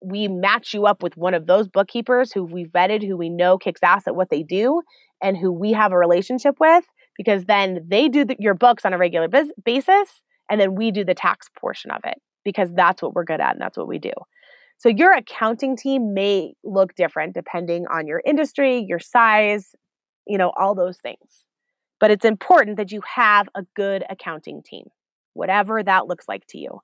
we 0.01 0.27
match 0.27 0.74
you 0.74 0.85
up 0.85 1.01
with 1.01 1.15
one 1.15 1.33
of 1.33 1.47
those 1.47 1.67
bookkeepers 1.67 2.31
who 2.31 2.43
we 2.43 2.65
vetted 2.65 3.05
who 3.05 3.15
we 3.15 3.29
know 3.29 3.57
kicks 3.57 3.81
ass 3.83 4.07
at 4.07 4.15
what 4.15 4.29
they 4.29 4.43
do 4.43 4.81
and 5.21 5.38
who 5.38 5.51
we 5.51 5.71
have 5.71 5.91
a 5.91 5.97
relationship 5.97 6.55
with 6.59 6.83
because 7.15 7.45
then 7.45 7.85
they 7.88 8.09
do 8.09 8.25
the, 8.25 8.35
your 8.39 8.55
books 8.55 8.83
on 8.83 8.93
a 8.93 8.97
regular 8.97 9.27
biz- 9.27 9.53
basis 9.63 10.21
and 10.49 10.59
then 10.59 10.75
we 10.75 10.91
do 10.91 11.03
the 11.03 11.13
tax 11.13 11.49
portion 11.59 11.91
of 11.91 12.01
it 12.05 12.21
because 12.43 12.71
that's 12.73 13.01
what 13.01 13.13
we're 13.13 13.23
good 13.23 13.41
at 13.41 13.53
and 13.53 13.61
that's 13.61 13.77
what 13.77 13.87
we 13.87 13.99
do. 13.99 14.11
So 14.77 14.89
your 14.89 15.13
accounting 15.13 15.77
team 15.77 16.13
may 16.13 16.53
look 16.63 16.95
different 16.95 17.33
depending 17.33 17.85
on 17.87 18.07
your 18.07 18.21
industry, 18.25 18.85
your 18.87 18.99
size, 18.99 19.73
you 20.27 20.37
know, 20.37 20.51
all 20.57 20.75
those 20.75 20.97
things. 20.97 21.45
But 21.99 22.11
it's 22.11 22.25
important 22.25 22.77
that 22.77 22.91
you 22.91 23.01
have 23.15 23.47
a 23.55 23.63
good 23.75 24.03
accounting 24.09 24.61
team, 24.61 24.87
whatever 25.33 25.81
that 25.81 26.07
looks 26.07 26.27
like 26.27 26.45
to 26.47 26.57
you. 26.57 26.81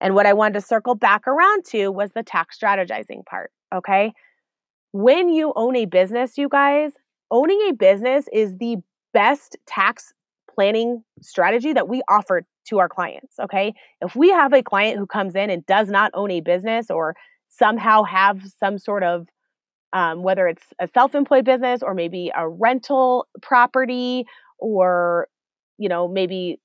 And 0.00 0.14
what 0.14 0.26
I 0.26 0.32
wanted 0.32 0.54
to 0.54 0.60
circle 0.60 0.94
back 0.94 1.26
around 1.26 1.64
to 1.66 1.88
was 1.88 2.12
the 2.12 2.22
tax 2.22 2.58
strategizing 2.58 3.26
part. 3.26 3.50
Okay. 3.74 4.12
When 4.92 5.28
you 5.28 5.52
own 5.54 5.76
a 5.76 5.84
business, 5.84 6.38
you 6.38 6.48
guys, 6.48 6.92
owning 7.30 7.60
a 7.68 7.74
business 7.74 8.26
is 8.32 8.54
the 8.58 8.76
best 9.12 9.56
tax 9.66 10.12
planning 10.58 11.04
strategy 11.22 11.72
that 11.72 11.88
we 11.88 12.02
offer 12.08 12.42
to 12.68 12.80
our 12.80 12.88
clients. 12.88 13.38
Okay. 13.38 13.74
If 14.00 14.16
we 14.16 14.30
have 14.30 14.52
a 14.52 14.60
client 14.60 14.98
who 14.98 15.06
comes 15.06 15.36
in 15.36 15.50
and 15.50 15.64
does 15.66 15.88
not 15.88 16.10
own 16.14 16.32
a 16.32 16.40
business 16.40 16.90
or 16.90 17.14
somehow 17.48 18.02
have 18.02 18.42
some 18.58 18.76
sort 18.76 19.04
of 19.04 19.28
um, 19.92 20.24
whether 20.24 20.48
it's 20.48 20.64
a 20.80 20.88
self-employed 20.92 21.44
business 21.44 21.80
or 21.80 21.94
maybe 21.94 22.32
a 22.36 22.48
rental 22.48 23.28
property 23.40 24.26
or 24.58 25.28
you 25.78 25.88
know 25.88 26.08
maybe 26.08 26.58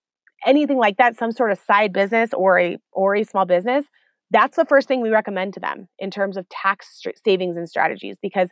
anything 0.44 0.78
like 0.78 0.98
that 0.98 1.16
some 1.16 1.32
sort 1.32 1.52
of 1.52 1.60
side 1.60 1.94
business 1.94 2.32
or 2.34 2.60
a 2.60 2.78
or 2.92 3.16
a 3.16 3.24
small 3.24 3.46
business 3.46 3.86
that's 4.32 4.58
the 4.58 4.66
first 4.66 4.88
thing 4.88 5.02
we 5.02 5.10
recommend 5.10 5.54
to 5.54 5.60
them 5.60 5.88
in 6.00 6.10
terms 6.10 6.36
of 6.36 6.50
tax 6.50 7.00
st- 7.00 7.16
savings 7.24 7.56
and 7.56 7.70
strategies 7.70 8.16
because 8.24 8.50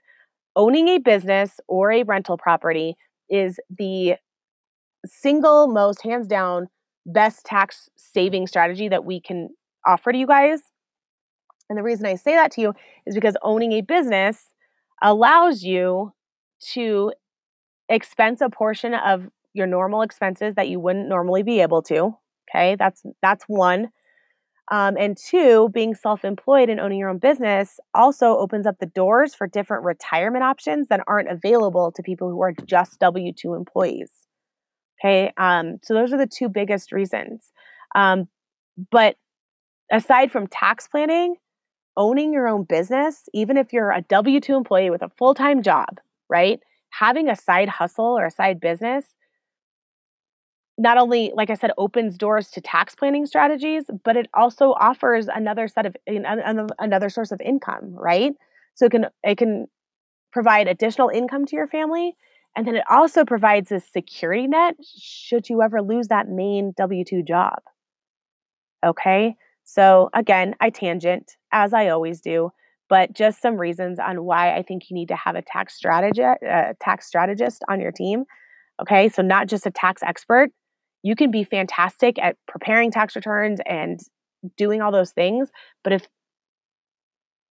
owning 0.56 0.88
a 0.88 1.00
business 1.00 1.60
or 1.68 1.92
a 1.92 2.04
rental 2.04 2.38
property 2.38 2.96
is 3.28 3.60
the 3.76 4.16
single 5.06 5.68
most 5.68 6.04
hands 6.04 6.28
down 6.28 6.68
best 7.06 7.46
tax 7.46 7.90
saving 7.96 8.48
strategy 8.48 8.88
that 8.90 9.06
we 9.06 9.20
can 9.20 9.50
offer 9.86 10.12
to 10.12 10.18
you 10.18 10.28
guys 10.28 10.62
and 11.72 11.78
the 11.78 11.84
reason 11.84 12.06
I 12.06 12.16
say 12.16 12.36
that 12.36 12.52
to 12.52 12.62
you 12.62 12.74
is 13.06 13.16
because 13.16 13.38
owning 13.42 13.72
a 13.72 13.82
business 13.82 14.50
allows 15.02 15.64
you 15.64 16.12
to 16.74 17.14
expense 17.88 18.42
a 18.42 18.50
portion 18.50 18.94
of 18.94 19.30
your 19.54 19.68
normal 19.68 20.02
expenses 20.02 20.56
that 20.56 20.68
you 20.68 20.82
wouldn't 20.82 21.08
normally 21.08 21.44
be 21.44 21.62
able 21.62 21.82
to. 21.84 22.14
Okay, 22.50 22.76
that's 22.76 23.04
that's 23.22 23.46
one. 23.46 23.90
Um, 24.70 24.98
and 24.98 25.18
two, 25.18 25.70
being 25.74 25.96
self-employed 25.96 26.70
and 26.70 26.80
owning 26.80 27.00
your 27.00 27.10
own 27.10 27.20
business 27.20 27.80
also 27.94 28.38
opens 28.38 28.66
up 28.66 28.80
the 28.80 28.86
doors 28.86 29.34
for 29.34 29.48
different 29.48 29.86
retirement 29.86 30.44
options 30.44 30.88
that 30.90 31.02
aren't 31.08 31.30
available 31.30 31.94
to 31.94 32.04
people 32.04 32.30
who 32.30 32.42
are 32.42 32.54
just 32.66 33.00
W 33.00 33.32
two 33.32 33.54
employees. 33.54 34.21
Okay, 35.04 35.32
um, 35.38 35.80
so 35.84 35.94
those 35.94 36.14
are 36.14 36.18
the 36.18 36.28
two 36.28 36.50
biggest 36.50 36.92
reasons. 36.92 37.52
Um, 37.96 38.28
but 38.92 39.16
aside 39.92 40.32
from 40.32 40.48
tax 40.48 40.88
planning, 40.88 41.36
owning 41.98 42.34
your 42.34 42.48
own 42.48 42.64
business, 42.64 43.24
even 43.34 43.58
if 43.58 43.74
you're 43.74 43.92
a 43.92 44.04
W 44.04 44.40
2 44.42 44.56
employee 44.56 44.92
with 44.92 45.04
a 45.04 45.10
full 45.18 45.36
time 45.36 45.64
job, 45.64 46.00
right? 46.30 46.62
Having 46.92 47.30
a 47.30 47.36
side 47.36 47.70
hustle 47.70 48.18
or 48.20 48.26
a 48.28 48.32
side 48.32 48.60
business 48.60 49.06
not 50.78 50.98
only, 50.98 51.32
like 51.36 51.50
I 51.50 51.54
said, 51.56 51.72
opens 51.78 52.18
doors 52.18 52.50
to 52.52 52.62
tax 52.62 52.96
planning 52.96 53.26
strategies, 53.26 53.84
but 54.04 54.16
it 54.18 54.28
also 54.34 54.72
offers 54.80 55.28
another 55.28 55.68
set 55.68 55.86
of 55.86 55.96
another 56.08 57.10
source 57.10 57.32
of 57.32 57.42
income, 57.42 57.94
right? 57.94 58.34
So 58.76 58.86
it 58.86 58.92
can 58.92 59.06
it 59.24 59.38
can 59.38 59.68
provide 60.34 60.68
additional 60.68 61.10
income 61.10 61.46
to 61.48 61.56
your 61.56 61.68
family, 61.68 62.16
and 62.56 62.68
then 62.68 62.76
it 62.76 62.84
also 62.90 63.24
provides 63.26 63.72
a 63.72 63.80
security 63.80 64.48
net 64.48 64.76
should 64.98 65.50
you 65.50 65.62
ever 65.62 65.82
lose 65.82 66.08
that 66.08 66.28
main 66.28 66.74
W 66.78 67.04
two 67.06 67.24
job. 67.24 67.60
Okay, 68.84 69.36
so 69.64 70.10
again, 70.14 70.56
I 70.60 70.70
tangent 70.70 71.38
as 71.52 71.74
I 71.74 71.90
always 71.90 72.20
do, 72.20 72.52
but 72.90 73.14
just 73.14 73.42
some 73.42 73.58
reasons 73.58 74.00
on 74.00 74.26
why 74.26 74.56
I 74.56 74.64
think 74.64 74.90
you 74.90 74.96
need 74.96 75.08
to 75.10 75.16
have 75.16 75.36
a 75.36 75.42
tax 75.42 75.76
strategist, 75.76 76.44
uh, 76.44 76.74
tax 76.82 77.08
strategist 77.08 77.64
on 77.70 77.80
your 77.80 77.92
team. 77.92 78.26
Okay, 78.82 79.10
so 79.10 79.22
not 79.22 79.48
just 79.48 79.66
a 79.66 79.72
tax 79.72 80.02
expert. 80.04 80.50
You 81.04 81.16
can 81.16 81.32
be 81.32 81.44
fantastic 81.44 82.20
at 82.20 82.38
preparing 82.48 82.92
tax 82.92 83.16
returns 83.16 83.60
and 83.66 84.00
doing 84.58 84.82
all 84.82 84.92
those 84.92 85.12
things, 85.12 85.52
but 85.84 85.94
if 85.94 86.08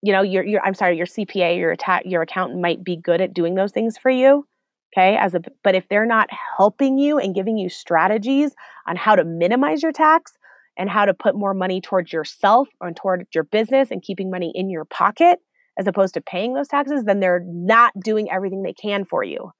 you 0.02 0.12
know 0.12 0.22
your 0.22 0.44
your 0.44 0.60
I'm 0.64 0.74
sorry, 0.74 0.96
your 0.96 1.06
CPA, 1.06 1.58
your 1.58 1.76
ta- 1.76 2.00
your 2.04 2.22
accountant 2.22 2.60
might 2.60 2.82
be 2.82 2.96
good 2.96 3.20
at 3.20 3.34
doing 3.34 3.54
those 3.54 3.72
things 3.72 3.96
for 3.98 4.10
you. 4.10 4.46
Okay, 4.92 5.16
as 5.16 5.34
a 5.34 5.40
but 5.62 5.74
if 5.74 5.88
they're 5.88 6.06
not 6.06 6.28
helping 6.56 6.98
you 6.98 7.18
and 7.18 7.34
giving 7.34 7.56
you 7.56 7.68
strategies 7.68 8.54
on 8.88 8.96
how 8.96 9.14
to 9.14 9.24
minimize 9.24 9.82
your 9.82 9.92
tax, 9.92 10.32
and 10.80 10.88
how 10.88 11.04
to 11.04 11.12
put 11.12 11.34
more 11.34 11.52
money 11.52 11.78
towards 11.78 12.10
yourself 12.10 12.66
or 12.80 12.90
toward 12.92 13.26
your 13.34 13.44
business 13.44 13.90
and 13.90 14.02
keeping 14.02 14.30
money 14.30 14.50
in 14.54 14.70
your 14.70 14.86
pocket 14.86 15.38
as 15.78 15.86
opposed 15.86 16.14
to 16.14 16.22
paying 16.22 16.54
those 16.54 16.68
taxes, 16.68 17.04
then 17.04 17.20
they're 17.20 17.44
not 17.46 17.92
doing 18.02 18.30
everything 18.30 18.62
they 18.62 18.72
can 18.72 19.04
for 19.04 19.22
you. 19.22 19.52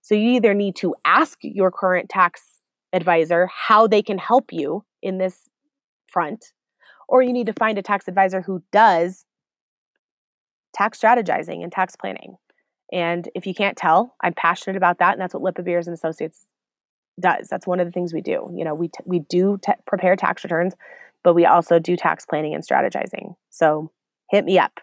So 0.00 0.14
you 0.14 0.30
either 0.30 0.54
need 0.54 0.74
to 0.76 0.94
ask 1.04 1.38
your 1.42 1.70
current 1.70 2.08
tax 2.08 2.42
advisor 2.94 3.48
how 3.54 3.86
they 3.86 4.00
can 4.02 4.16
help 4.16 4.50
you 4.50 4.82
in 5.02 5.18
this 5.18 5.48
front, 6.08 6.52
or 7.06 7.22
you 7.22 7.34
need 7.34 7.46
to 7.46 7.52
find 7.52 7.76
a 7.76 7.82
tax 7.82 8.08
advisor 8.08 8.40
who 8.40 8.62
does 8.72 9.26
tax 10.74 10.98
strategizing 10.98 11.62
and 11.62 11.70
tax 11.70 11.96
planning. 11.96 12.36
And 12.92 13.28
if 13.34 13.46
you 13.46 13.54
can't 13.54 13.76
tell, 13.76 14.14
I'm 14.20 14.34
passionate 14.34 14.76
about 14.76 14.98
that, 14.98 15.12
and 15.12 15.20
that's 15.20 15.34
what 15.34 15.42
Lippa 15.42 15.64
Beers 15.64 15.86
and 15.86 15.94
Associates 15.94 16.46
does. 17.18 17.48
That's 17.48 17.66
one 17.66 17.80
of 17.80 17.86
the 17.86 17.92
things 17.92 18.12
we 18.12 18.20
do. 18.20 18.50
You 18.54 18.64
know, 18.64 18.74
we 18.74 18.88
t- 18.88 19.04
we 19.04 19.20
do 19.20 19.58
t- 19.62 19.72
prepare 19.86 20.14
tax 20.16 20.44
returns, 20.44 20.74
but 21.24 21.34
we 21.34 21.46
also 21.46 21.78
do 21.78 21.96
tax 21.96 22.26
planning 22.26 22.54
and 22.54 22.66
strategizing. 22.66 23.34
So 23.50 23.90
hit 24.30 24.44
me 24.44 24.58
up. 24.58 24.78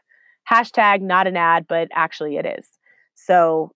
Hashtag 0.51 1.01
not 1.01 1.27
an 1.27 1.37
ad, 1.37 1.65
but 1.67 1.89
actually 1.93 2.37
it 2.37 2.45
is. 2.45 2.67
So 3.15 3.71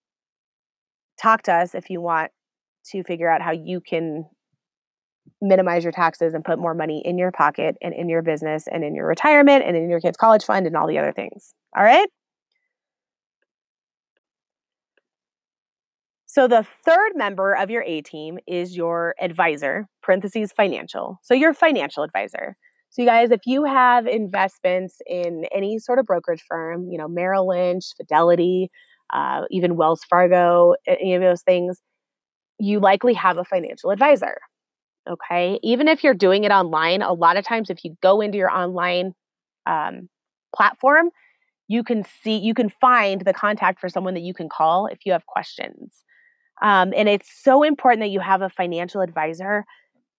talk 1.22 1.44
to 1.44 1.54
us 1.54 1.76
if 1.76 1.90
you 1.90 2.02
want 2.02 2.32
to 2.92 3.04
figure 3.04 3.30
out 3.30 3.42
how 3.42 3.52
you 3.52 3.82
can 3.82 4.26
minimize 5.42 5.84
your 5.84 5.92
taxes 5.92 6.34
and 6.34 6.44
put 6.44 6.60
more 6.60 6.74
money 6.74 7.02
in 7.06 7.18
your 7.18 7.32
pocket 7.32 7.76
and 7.82 7.94
in 7.94 8.10
your 8.10 8.22
business 8.22 8.66
and 8.72 8.84
in 8.84 8.96
your 8.96 9.08
retirement 9.08 9.64
and 9.66 9.76
in 9.76 9.90
your 9.90 10.00
kids' 10.00 10.18
college 10.18 10.44
fund 10.44 10.66
and 10.66 10.76
all 10.76 10.88
the 10.88 10.98
other 10.98 11.12
things. 11.12 11.54
All 11.76 11.84
right? 11.84 12.08
So 16.34 16.48
the 16.48 16.66
third 16.84 17.12
member 17.14 17.54
of 17.54 17.70
your 17.70 17.84
A 17.84 18.02
team 18.02 18.40
is 18.48 18.76
your 18.76 19.14
advisor, 19.22 19.88
parentheses 20.02 20.52
financial. 20.52 21.20
So 21.22 21.36
your 21.36 21.54
financial 21.54 22.02
advisor. 22.02 22.58
So 22.90 23.04
you 23.04 23.08
guys, 23.08 23.30
if 23.30 23.42
you 23.46 23.66
have 23.66 24.08
investments 24.08 24.98
in 25.06 25.46
any 25.54 25.78
sort 25.78 26.00
of 26.00 26.08
brokerage 26.08 26.44
firm, 26.50 26.90
you 26.90 26.98
know, 26.98 27.08
Merrill 27.08 27.50
Lynch, 27.50 27.86
Fidelity, 27.96 28.72
uh, 29.14 29.44
even 29.52 29.76
Wells 29.76 30.02
Fargo, 30.10 30.74
any 30.88 31.14
of 31.14 31.22
those 31.22 31.44
things, 31.44 31.80
you 32.58 32.80
likely 32.80 33.14
have 33.14 33.38
a 33.38 33.46
financial 33.46 33.92
advisor. 33.92 34.38
Okay. 35.08 35.60
Even 35.62 35.88
if 35.88 36.04
you're 36.04 36.16
doing 36.16 36.46
it 36.46 36.52
online, 36.52 37.04
a 37.04 37.14
lot 37.14 37.38
of 37.38 37.46
times 37.46 37.70
if 37.70 37.86
you 37.86 37.96
go 38.02 38.22
into 38.22 38.40
your 38.40 38.50
online 38.50 39.14
um, 39.68 40.10
platform, 40.56 41.12
you 41.68 41.84
can 41.84 42.04
see, 42.24 42.38
you 42.38 42.56
can 42.56 42.70
find 42.82 43.22
the 43.22 43.34
contact 43.34 43.80
for 43.80 43.88
someone 43.88 44.16
that 44.16 44.24
you 44.24 44.34
can 44.34 44.50
call 44.50 44.88
if 44.88 45.06
you 45.06 45.12
have 45.12 45.28
questions. 45.28 46.04
Um, 46.64 46.94
and 46.96 47.10
it's 47.10 47.30
so 47.30 47.62
important 47.62 48.02
that 48.02 48.10
you 48.10 48.22
have 48.22 48.42
a 48.42 48.50
financial 48.50 49.02
advisor 49.02 49.66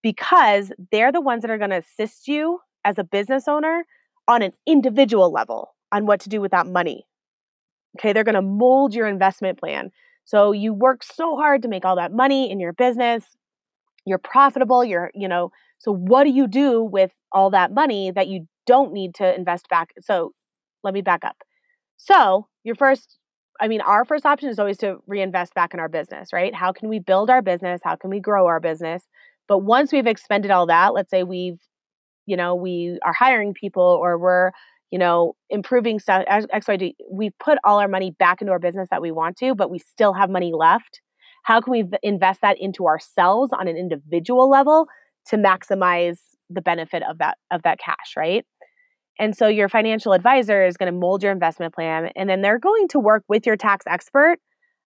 because 0.02 0.70
they're 0.92 1.11
the 1.11 1.20
ones 1.20 1.42
that 1.42 1.50
are 1.50 1.59
going 1.59 1.70
to 1.70 1.78
assist 1.78 2.28
you 2.28 2.61
as 2.85 2.98
a 2.98 3.04
business 3.04 3.48
owner 3.48 3.85
on 4.28 4.42
an 4.42 4.52
individual 4.66 5.33
level 5.33 5.74
on 5.90 6.07
what 6.07 6.20
to 6.20 6.28
do 6.28 6.40
with 6.40 6.50
that 6.52 6.66
money. 6.66 7.07
Okay, 7.98 8.12
they're 8.12 8.24
going 8.24 8.35
to 8.35 8.42
mold 8.42 8.94
your 8.94 9.07
investment 9.07 9.59
plan. 9.59 9.90
So 10.26 10.52
you 10.52 10.74
work 10.74 11.02
so 11.02 11.37
hard 11.37 11.62
to 11.62 11.68
make 11.68 11.85
all 11.85 11.96
that 11.96 12.12
money 12.12 12.50
in 12.50 12.61
your 12.61 12.72
business. 12.74 13.24
You're 14.04 14.18
profitable, 14.18 14.85
you're, 14.85 15.11
you 15.14 15.28
know, 15.28 15.50
so 15.78 15.92
what 15.92 16.24
do 16.24 16.30
you 16.30 16.46
do 16.46 16.83
with 16.83 17.12
all 17.33 17.50
that 17.50 17.72
money 17.72 18.11
that 18.11 18.28
you 18.28 18.46
don't 18.66 18.92
need 18.92 19.14
to 19.16 19.35
invest 19.35 19.68
back? 19.68 19.92
So 20.00 20.33
let 20.83 20.92
me 20.92 21.00
back 21.00 21.24
up. 21.24 21.37
So, 21.96 22.48
your 22.64 22.74
first 22.74 23.18
I 23.61 23.69
mean, 23.69 23.81
our 23.81 24.05
first 24.05 24.27
option 24.27 24.49
is 24.49 24.59
always 24.59 24.79
to 24.79 24.97
reinvest 25.07 25.55
back 25.55 25.75
in 25.75 25.81
our 25.81 25.88
business, 25.88 26.33
right? 26.33 26.55
How 26.55 26.73
can 26.73 26.88
we 26.88 26.99
build 26.99 27.31
our 27.31 27.43
business? 27.43 27.81
How 27.85 27.97
can 27.97 28.11
we 28.11 28.21
grow 28.21 28.47
our 28.47 28.61
business? 28.61 29.05
But 29.47 29.59
once 29.59 29.93
we've 29.93 30.07
expended 30.07 30.51
all 30.51 30.67
that, 30.67 30.95
let's 30.95 31.11
say 31.11 31.23
we've, 31.23 31.59
you 32.27 32.37
know, 32.37 32.55
we 32.55 32.99
are 33.05 33.12
hiring 33.12 33.55
people 33.55 33.83
or 33.83 34.19
we're, 34.19 34.51
you 34.90 34.99
know, 34.99 35.35
improving 35.51 35.99
stuff, 35.99 36.25
XYZ, 36.29 36.95
we 37.11 37.31
put 37.38 37.59
all 37.64 37.79
our 37.79 37.88
money 37.88 38.11
back 38.19 38.40
into 38.40 38.53
our 38.53 38.59
business 38.59 38.88
that 38.90 39.03
we 39.03 39.12
want 39.12 39.37
to, 39.38 39.55
but 39.55 39.71
we 39.71 39.79
still 39.79 40.14
have 40.14 40.31
money 40.31 40.53
left. 40.53 41.01
How 41.45 41.61
can 41.61 41.73
we 41.73 41.85
invest 42.03 42.40
that 42.40 42.57
into 42.59 42.87
ourselves 42.87 43.53
on 43.53 43.69
an 43.69 43.77
individual 43.77 44.49
level 44.49 44.87
to 45.27 45.37
maximize 45.37 46.19
the 46.51 46.61
benefit 46.62 47.03
of 47.09 47.19
that 47.19 47.38
of 47.51 47.62
that 47.62 47.79
cash, 47.79 48.14
right? 48.17 48.45
And 49.18 49.37
so 49.37 49.46
your 49.46 49.68
financial 49.68 50.12
advisor 50.12 50.66
is 50.66 50.77
going 50.77 50.92
to 50.92 50.98
mold 50.98 51.22
your 51.22 51.33
investment 51.33 51.74
plan, 51.74 52.11
and 52.16 52.29
then 52.29 52.42
they're 52.42 52.59
going 52.59 52.88
to 52.88 52.98
work 52.98 53.22
with 53.29 53.46
your 53.46 53.57
tax 53.57 53.85
expert 53.87 54.38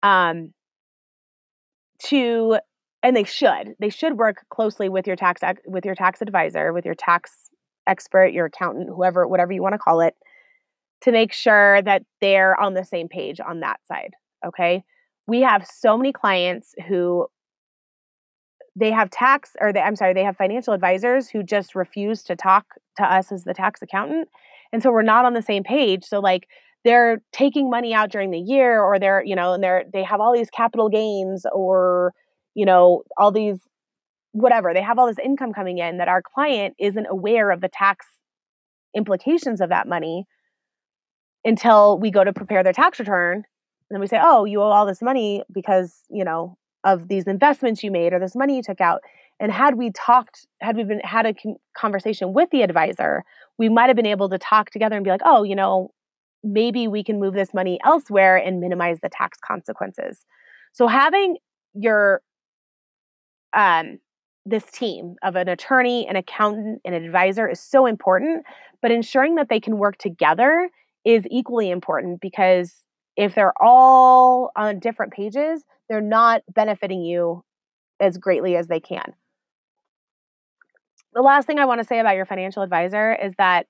um, 0.03 0.53
to, 2.05 2.59
and 3.03 3.17
they 3.17 3.25
should, 3.25 3.75
they 3.79 3.89
should 3.89 4.19
work 4.19 4.45
closely 4.51 4.89
with 4.89 5.07
your 5.07 5.17
tax 5.17 5.41
with 5.67 5.87
your 5.87 5.95
tax 5.95 6.21
advisor, 6.21 6.73
with 6.73 6.85
your 6.85 6.95
tax 6.95 7.49
expert, 7.87 8.33
your 8.33 8.47
accountant, 8.47 8.89
whoever, 8.89 9.27
whatever 9.27 9.53
you 9.53 9.63
want 9.63 9.73
to 9.75 9.79
call 9.79 10.01
it, 10.01 10.15
to 11.01 11.13
make 11.13 11.33
sure 11.33 11.81
that 11.83 12.03
they're 12.21 12.59
on 12.61 12.75
the 12.75 12.85
same 12.85 13.09
page 13.09 13.41
on 13.41 13.61
that 13.61 13.81
side. 13.87 14.13
Okay. 14.47 14.83
We 15.27 15.41
have 15.41 15.67
so 15.67 15.97
many 15.97 16.13
clients 16.13 16.75
who 16.89 17.27
they 18.77 18.91
have 18.91 19.11
tax 19.11 19.51
or 19.61 19.73
they, 19.73 19.81
I'm 19.81 19.97
sorry, 19.97 20.15
they 20.15 20.25
have 20.25 20.37
financial 20.37 20.75
advisors 20.75 21.29
who 21.29 21.43
just 21.43 21.75
refuse 21.75 22.23
to 22.25 22.37
talk 22.37 22.67
to 22.97 23.05
us 23.05 23.33
as 23.33 23.45
the 23.45 23.55
tax 23.55 23.83
accountant. 23.83 24.29
And 24.73 24.83
so 24.83 24.91
we're 24.91 25.03
not 25.03 25.25
on 25.25 25.35
the 25.35 25.43
same 25.43 25.65
page. 25.65 26.05
So 26.05 26.21
like 26.21 26.47
they're 26.85 27.21
taking 27.33 27.69
money 27.69 27.93
out 27.93 28.11
during 28.11 28.31
the 28.31 28.39
year 28.39 28.81
or 28.81 28.99
they're, 28.99 29.23
you 29.25 29.35
know, 29.35 29.53
and 29.53 29.63
they're 29.63 29.85
they 29.93 30.03
have 30.05 30.21
all 30.21 30.33
these 30.33 30.51
capital 30.51 30.89
gains 30.89 31.45
or, 31.53 32.13
you 32.55 32.65
know, 32.65 33.03
all 33.19 33.33
these 33.33 33.59
whatever. 34.33 34.73
They 34.73 34.83
have 34.83 34.99
all 34.99 35.07
this 35.07 35.19
income 35.23 35.53
coming 35.53 35.79
in 35.79 35.99
that 35.99 36.09
our 36.09 36.23
client 36.23 36.75
isn't 36.79 37.07
aware 37.11 37.51
of 37.51 37.61
the 37.61 37.69
tax 37.69 38.07
implications 38.97 39.61
of 39.61 39.71
that 39.71 39.89
money 39.89 40.25
until 41.45 41.99
we 41.99 42.11
go 42.11 42.23
to 42.25 42.33
prepare 42.33 42.63
their 42.63 42.73
tax 42.73 42.99
return. 42.99 43.37
And 43.37 43.97
then 43.97 44.01
we 44.01 44.07
say, 44.07 44.21
oh, 44.23 44.45
you 44.45 44.61
owe 44.61 44.71
all 44.71 44.87
this 44.87 45.03
money 45.03 45.43
because, 45.53 46.03
you 46.11 46.25
know, 46.25 46.57
of 46.85 47.09
these 47.09 47.27
investments 47.27 47.83
you 47.83 47.91
made 47.91 48.13
or 48.13 48.19
this 48.19 48.37
money 48.37 48.57
you 48.57 48.63
took 48.63 48.81
out. 48.81 49.01
And 49.39 49.51
had 49.51 49.77
we 49.77 49.91
talked, 49.91 50.47
had 50.61 50.77
we 50.77 50.85
been 50.85 51.01
had 51.01 51.27
a 51.27 51.35
conversation 51.77 52.33
with 52.33 52.51
the 52.51 52.63
advisor, 52.63 53.25
we 53.59 53.69
might 53.69 53.89
have 53.89 53.97
been 53.97 54.07
able 54.07 54.29
to 54.29 54.39
talk 54.39 54.71
together 54.71 54.97
and 54.97 55.05
be 55.05 55.11
like, 55.11 55.23
oh, 55.25 55.43
you 55.43 55.57
know, 55.57 55.91
maybe 56.43 56.89
we 56.89 57.03
can 57.03 57.21
move 57.21 57.35
this 57.35 57.55
money 57.55 57.79
elsewhere 57.85 58.37
and 58.37 58.61
minimize 58.61 58.99
the 59.03 59.09
tax 59.09 59.39
consequences. 59.45 60.25
So 60.73 60.87
having 60.87 61.37
your 61.75 62.21
um 63.53 63.99
this 64.47 64.65
team 64.71 65.17
of 65.23 65.37
an 65.37 65.49
attorney, 65.49 66.07
an 66.09 66.17
accountant, 66.17 66.81
an 66.85 66.95
advisor 66.95 67.49
is 67.49 67.61
so 67.61 67.87
important, 67.87 68.45
but 68.81 68.91
ensuring 68.91 69.35
that 69.35 69.49
they 69.49 69.61
can 69.61 69.79
work 69.79 69.99
together 69.99 70.71
is 71.05 71.25
equally 71.31 71.71
important 71.71 72.21
because 72.21 72.85
if 73.17 73.35
they're 73.35 73.53
all 73.61 74.51
on 74.57 74.79
different 74.79 75.13
pages, 75.13 75.65
they're 75.89 76.01
not 76.01 76.43
benefiting 76.53 77.03
you 77.03 77.45
as 77.99 78.19
greatly 78.19 78.57
as 78.57 78.69
they 78.69 78.81
can. 78.81 79.13
The 81.13 81.23
last 81.23 81.47
thing 81.47 81.59
I 81.59 81.65
want 81.65 81.81
to 81.81 81.87
say 81.87 81.99
about 81.99 82.15
your 82.15 82.27
financial 82.27 82.63
advisor 82.63 83.15
is 83.15 83.35
that 83.37 83.67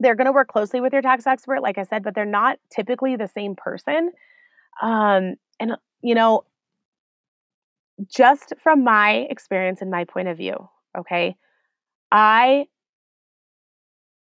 they're 0.00 0.16
going 0.16 0.26
to 0.26 0.32
work 0.32 0.48
closely 0.48 0.80
with 0.80 0.92
your 0.92 1.02
tax 1.02 1.26
expert, 1.26 1.62
like 1.62 1.78
I 1.78 1.84
said, 1.84 2.02
but 2.02 2.14
they're 2.14 2.24
not 2.24 2.58
typically 2.70 3.16
the 3.16 3.28
same 3.28 3.54
person. 3.54 4.10
Um, 4.82 5.36
and, 5.58 5.76
you 6.02 6.14
know, 6.14 6.44
just 8.14 8.52
from 8.62 8.84
my 8.84 9.26
experience 9.30 9.80
and 9.80 9.90
my 9.90 10.04
point 10.04 10.28
of 10.28 10.36
view, 10.36 10.68
okay, 10.98 11.36
I 12.10 12.66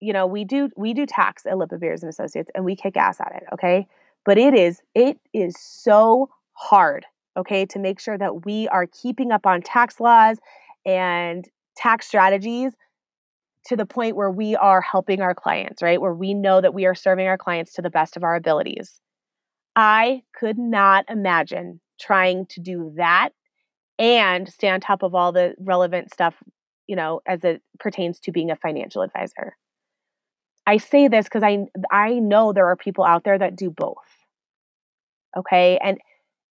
you 0.01 0.13
know, 0.15 0.27
we 0.27 0.45
do 0.45 0.71
we 0.77 0.95
do 0.95 1.07
tax 1.07 1.47
at 1.47 1.55
Lippa 1.55 1.79
Beers 1.79 2.03
and 2.03 2.11
Associates 2.11 2.51
and 2.55 2.65
we 2.65 2.75
kick 2.75 2.97
ass 2.97 3.21
at 3.21 3.33
it, 3.37 3.45
okay? 3.53 3.87
But 4.25 4.39
it 4.39 4.55
is 4.55 4.81
it 4.95 5.19
is 5.33 5.57
so 5.59 6.29
hard, 6.53 7.07
okay, 7.37 7.67
to 7.67 7.79
make 7.79 8.01
sure 8.01 8.19
that 8.19 8.45
we 8.45 8.69
are 8.69 8.87
keeping 8.87 9.33
up 9.33 9.47
on 9.47 9.63
tax 9.63 10.01
laws 10.01 10.39
and 10.87 11.49
tax 11.77 12.07
strategies 12.07 12.73
to 13.67 13.77
the 13.77 13.87
point 13.87 14.17
where 14.17 14.31
we 14.31 14.57
are 14.57 14.81
helping 14.81 15.21
our 15.21 15.35
clients, 15.35 15.83
right? 15.83 16.01
Where 16.01 16.15
we 16.15 16.35
know 16.35 16.61
that 16.61 16.75
we 16.75 16.87
are 16.87 16.95
serving 16.95 17.27
our 17.27 17.39
clients 17.39 17.75
to 17.75 17.83
the 17.83 17.91
best 17.91 18.17
of 18.17 18.25
our 18.25 18.35
abilities. 18.35 19.01
I 19.77 20.23
could 20.35 20.59
not 20.59 21.05
imagine 21.09 21.81
trying 22.01 22.47
to 22.47 22.61
do 22.61 22.93
that 22.97 23.31
and 23.99 24.49
stay 24.49 24.69
on 24.69 24.81
top 24.81 25.03
of 25.03 25.15
all 25.15 25.33
the 25.33 25.55
relevant 25.59 26.13
stuff, 26.13 26.35
you 26.87 26.97
know, 26.97 27.21
as 27.27 27.45
it 27.45 27.63
pertains 27.79 28.19
to 28.21 28.33
being 28.33 28.51
a 28.51 28.57
financial 28.57 29.03
advisor. 29.03 29.57
I 30.67 30.77
say 30.77 31.09
this 31.09 31.25
because 31.25 31.43
I 31.43 31.67
I 31.91 32.19
know 32.19 32.53
there 32.53 32.67
are 32.67 32.77
people 32.77 33.05
out 33.05 33.25
there 33.25 33.39
that 33.39 33.57
do 33.57 33.71
both. 33.71 33.97
Okay. 35.37 35.79
And 35.83 35.99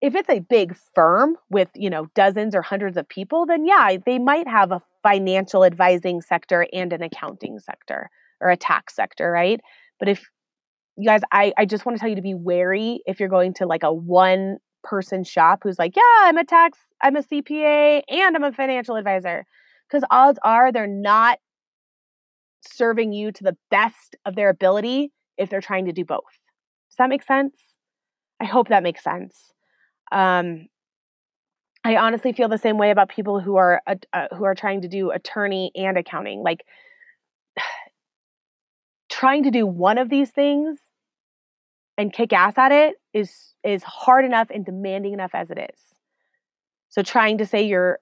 if 0.00 0.14
it's 0.14 0.30
a 0.30 0.40
big 0.40 0.74
firm 0.94 1.36
with, 1.50 1.68
you 1.74 1.90
know, 1.90 2.06
dozens 2.14 2.54
or 2.54 2.62
hundreds 2.62 2.96
of 2.96 3.08
people, 3.08 3.46
then 3.46 3.66
yeah, 3.66 3.96
they 4.04 4.18
might 4.18 4.48
have 4.48 4.72
a 4.72 4.82
financial 5.02 5.64
advising 5.64 6.22
sector 6.22 6.66
and 6.72 6.92
an 6.92 7.02
accounting 7.02 7.58
sector 7.58 8.10
or 8.40 8.50
a 8.50 8.56
tax 8.56 8.94
sector, 8.96 9.30
right? 9.30 9.60
But 9.98 10.08
if 10.08 10.24
you 10.96 11.08
guys, 11.08 11.20
I, 11.32 11.52
I 11.58 11.66
just 11.66 11.84
want 11.84 11.96
to 11.96 12.00
tell 12.00 12.08
you 12.08 12.16
to 12.16 12.22
be 12.22 12.34
wary 12.34 13.02
if 13.06 13.20
you're 13.20 13.28
going 13.28 13.54
to 13.54 13.66
like 13.66 13.82
a 13.82 13.92
one 13.92 14.58
person 14.82 15.24
shop 15.24 15.60
who's 15.62 15.78
like, 15.78 15.94
yeah, 15.96 16.02
I'm 16.20 16.38
a 16.38 16.44
tax, 16.44 16.78
I'm 17.02 17.16
a 17.16 17.22
CPA, 17.22 18.02
and 18.08 18.36
I'm 18.36 18.44
a 18.44 18.52
financial 18.52 18.96
advisor. 18.96 19.44
Because 19.88 20.04
odds 20.10 20.38
are 20.42 20.72
they're 20.72 20.86
not 20.86 21.38
serving 22.60 23.12
you 23.12 23.32
to 23.32 23.44
the 23.44 23.56
best 23.70 24.16
of 24.24 24.34
their 24.34 24.48
ability 24.48 25.12
if 25.36 25.50
they're 25.50 25.60
trying 25.60 25.86
to 25.86 25.92
do 25.92 26.04
both. 26.04 26.20
Does 26.90 26.96
that 26.98 27.08
make 27.08 27.22
sense? 27.22 27.54
I 28.40 28.44
hope 28.44 28.68
that 28.68 28.82
makes 28.82 29.02
sense. 29.02 29.52
Um, 30.12 30.66
I 31.84 31.96
honestly 31.96 32.32
feel 32.32 32.48
the 32.48 32.58
same 32.58 32.78
way 32.78 32.90
about 32.90 33.08
people 33.08 33.40
who 33.40 33.56
are 33.56 33.80
uh, 33.86 34.26
who 34.36 34.44
are 34.44 34.54
trying 34.54 34.82
to 34.82 34.88
do 34.88 35.10
attorney 35.10 35.70
and 35.74 35.96
accounting. 35.96 36.42
Like 36.42 36.64
trying 39.10 39.44
to 39.44 39.50
do 39.50 39.66
one 39.66 39.98
of 39.98 40.10
these 40.10 40.30
things 40.30 40.78
and 41.96 42.12
kick 42.12 42.32
ass 42.32 42.54
at 42.58 42.72
it 42.72 42.96
is 43.14 43.54
is 43.64 43.82
hard 43.82 44.24
enough 44.24 44.48
and 44.50 44.64
demanding 44.64 45.12
enough 45.12 45.30
as 45.34 45.50
it 45.50 45.58
is. 45.58 45.80
So 46.88 47.02
trying 47.02 47.38
to 47.38 47.46
say 47.46 47.62
you're 47.62 47.98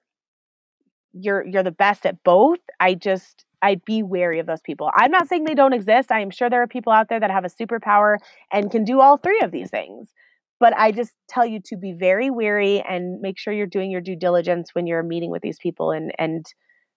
you're 1.13 1.45
you're 1.45 1.63
the 1.63 1.71
best 1.71 2.05
at 2.05 2.23
both, 2.23 2.59
I 2.79 2.95
just 2.95 3.45
I'd 3.61 3.83
be 3.85 4.03
wary 4.03 4.39
of 4.39 4.45
those 4.45 4.61
people. 4.61 4.89
I'm 4.95 5.11
not 5.11 5.27
saying 5.27 5.43
they 5.43 5.55
don't 5.55 5.73
exist. 5.73 6.11
I 6.11 6.21
am 6.21 6.29
sure 6.29 6.49
there 6.49 6.61
are 6.61 6.67
people 6.67 6.93
out 6.93 7.09
there 7.09 7.19
that 7.19 7.31
have 7.31 7.45
a 7.45 7.49
superpower 7.49 8.17
and 8.51 8.71
can 8.71 8.83
do 8.83 8.99
all 9.01 9.17
three 9.17 9.41
of 9.41 9.51
these 9.51 9.69
things. 9.69 10.11
But 10.59 10.73
I 10.77 10.91
just 10.91 11.13
tell 11.29 11.45
you 11.45 11.61
to 11.65 11.77
be 11.77 11.93
very 11.93 12.29
wary 12.29 12.81
and 12.81 13.21
make 13.21 13.37
sure 13.37 13.53
you're 13.53 13.67
doing 13.67 13.91
your 13.91 14.01
due 14.01 14.17
diligence 14.17 14.69
when 14.73 14.87
you're 14.87 15.03
meeting 15.03 15.31
with 15.31 15.41
these 15.41 15.57
people 15.57 15.91
and 15.91 16.11
and 16.19 16.45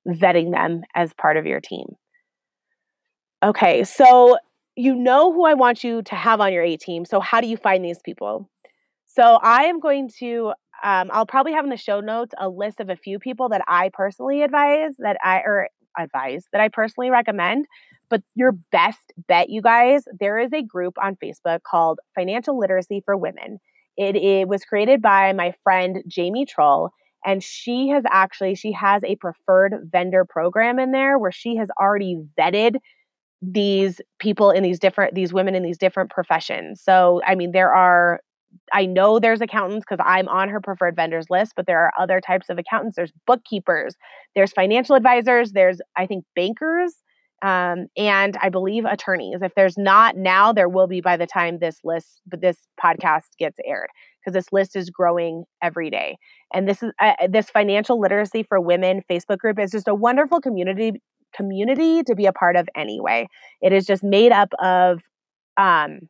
vetting 0.06 0.52
them 0.52 0.82
as 0.94 1.12
part 1.14 1.36
of 1.36 1.46
your 1.46 1.60
team. 1.60 1.86
Okay, 3.42 3.84
so 3.84 4.36
you 4.74 4.94
know 4.94 5.32
who 5.32 5.44
I 5.44 5.54
want 5.54 5.84
you 5.84 6.02
to 6.02 6.14
have 6.14 6.40
on 6.40 6.52
your 6.52 6.62
A 6.62 6.76
team. 6.76 7.04
So 7.04 7.20
how 7.20 7.40
do 7.40 7.46
you 7.46 7.56
find 7.56 7.84
these 7.84 8.00
people? 8.04 8.48
So 9.06 9.38
I 9.42 9.64
am 9.64 9.78
going 9.78 10.10
to 10.18 10.52
um, 10.82 11.10
I'll 11.12 11.26
probably 11.26 11.52
have 11.52 11.64
in 11.64 11.70
the 11.70 11.76
show 11.76 12.00
notes 12.00 12.34
a 12.38 12.48
list 12.48 12.80
of 12.80 12.90
a 12.90 12.96
few 12.96 13.20
people 13.20 13.50
that 13.50 13.62
I 13.68 13.90
personally 13.92 14.42
advise 14.42 14.94
that 14.98 15.16
I 15.22 15.38
or 15.38 15.68
advise 15.98 16.46
that 16.52 16.60
I 16.60 16.68
personally 16.68 17.10
recommend. 17.10 17.66
But 18.08 18.22
your 18.34 18.52
best 18.70 19.12
bet, 19.28 19.48
you 19.48 19.62
guys, 19.62 20.04
there 20.20 20.38
is 20.38 20.52
a 20.52 20.62
group 20.62 20.94
on 21.02 21.16
Facebook 21.16 21.62
called 21.62 21.98
Financial 22.14 22.58
Literacy 22.58 23.02
for 23.04 23.16
Women. 23.16 23.58
It, 23.96 24.16
it 24.16 24.48
was 24.48 24.64
created 24.64 25.00
by 25.00 25.32
my 25.32 25.54
friend 25.62 26.02
Jamie 26.06 26.46
Troll, 26.46 26.90
and 27.24 27.42
she 27.42 27.88
has 27.88 28.04
actually 28.10 28.54
she 28.54 28.72
has 28.72 29.02
a 29.04 29.16
preferred 29.16 29.88
vendor 29.90 30.24
program 30.24 30.78
in 30.78 30.92
there 30.92 31.18
where 31.18 31.32
she 31.32 31.56
has 31.56 31.68
already 31.80 32.22
vetted 32.38 32.76
these 33.42 34.00
people 34.18 34.50
in 34.50 34.62
these 34.62 34.78
different 34.78 35.14
these 35.14 35.32
women 35.32 35.54
in 35.54 35.62
these 35.62 35.78
different 35.78 36.10
professions. 36.10 36.80
So 36.82 37.20
I 37.26 37.34
mean 37.34 37.52
there 37.52 37.74
are 37.74 38.20
I 38.72 38.86
know 38.86 39.18
there's 39.18 39.40
accountants 39.40 39.84
because 39.88 40.04
I'm 40.04 40.28
on 40.28 40.48
her 40.48 40.60
preferred 40.60 40.96
vendors 40.96 41.26
list, 41.30 41.52
but 41.56 41.66
there 41.66 41.80
are 41.80 41.92
other 41.98 42.20
types 42.20 42.48
of 42.48 42.58
accountants. 42.58 42.96
There's 42.96 43.12
bookkeepers, 43.26 43.94
there's 44.34 44.52
financial 44.52 44.96
advisors, 44.96 45.52
there's, 45.52 45.80
I 45.96 46.06
think, 46.06 46.24
bankers, 46.34 46.94
um, 47.42 47.86
and 47.96 48.36
I 48.40 48.48
believe 48.50 48.84
attorneys. 48.84 49.42
If 49.42 49.54
there's 49.56 49.76
not 49.76 50.16
now, 50.16 50.52
there 50.52 50.68
will 50.68 50.86
be 50.86 51.00
by 51.00 51.16
the 51.16 51.26
time 51.26 51.58
this 51.58 51.78
list, 51.82 52.20
this 52.26 52.58
podcast 52.82 53.36
gets 53.38 53.58
aired 53.66 53.88
because 54.20 54.34
this 54.34 54.52
list 54.52 54.76
is 54.76 54.90
growing 54.90 55.44
every 55.60 55.90
day. 55.90 56.18
And 56.54 56.68
this 56.68 56.82
is 56.82 56.92
uh, 57.00 57.14
this 57.28 57.50
financial 57.50 58.00
literacy 58.00 58.44
for 58.44 58.60
women 58.60 59.02
Facebook 59.10 59.38
group 59.38 59.58
is 59.58 59.72
just 59.72 59.88
a 59.88 59.94
wonderful 59.94 60.40
community 60.40 61.02
community 61.34 62.02
to 62.02 62.14
be 62.14 62.26
a 62.26 62.32
part 62.32 62.56
of 62.56 62.68
anyway. 62.76 63.26
It 63.60 63.72
is 63.72 63.86
just 63.86 64.04
made 64.04 64.32
up 64.32 64.50
of 64.62 65.00
um, 65.56 66.00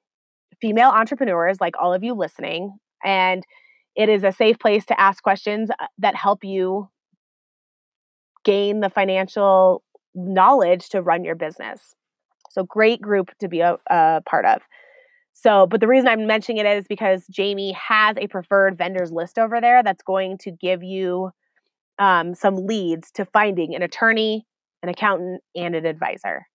female 0.62 0.90
entrepreneurs 0.90 1.60
like 1.60 1.74
all 1.78 1.92
of 1.92 2.02
you 2.02 2.14
listening. 2.14 2.78
And 3.04 3.44
it 3.94 4.08
is 4.08 4.24
a 4.24 4.32
safe 4.32 4.58
place 4.58 4.86
to 4.86 4.98
ask 4.98 5.22
questions 5.22 5.68
uh, 5.70 5.86
that 5.98 6.14
help 6.14 6.44
you 6.44 6.88
gain 8.44 8.80
the 8.80 8.88
financial 8.88 9.82
knowledge 10.14 10.88
to 10.90 11.02
run 11.02 11.24
your 11.24 11.34
business. 11.34 11.94
So, 12.50 12.64
great 12.64 13.02
group 13.02 13.30
to 13.40 13.48
be 13.48 13.60
a, 13.60 13.76
a 13.90 14.22
part 14.24 14.46
of. 14.46 14.62
So, 15.32 15.66
but 15.66 15.80
the 15.80 15.88
reason 15.88 16.08
I'm 16.08 16.26
mentioning 16.26 16.64
it 16.64 16.66
is 16.66 16.86
because 16.86 17.26
Jamie 17.28 17.72
has 17.72 18.16
a 18.16 18.28
preferred 18.28 18.78
vendors 18.78 19.10
list 19.10 19.38
over 19.38 19.60
there 19.60 19.82
that's 19.82 20.02
going 20.02 20.38
to 20.38 20.50
give 20.50 20.82
you 20.82 21.30
um, 21.98 22.34
some 22.34 22.66
leads 22.66 23.10
to 23.12 23.24
finding 23.24 23.74
an 23.74 23.82
attorney, 23.82 24.46
an 24.82 24.88
accountant, 24.88 25.42
and 25.56 25.74
an 25.74 25.86
advisor. 25.86 26.46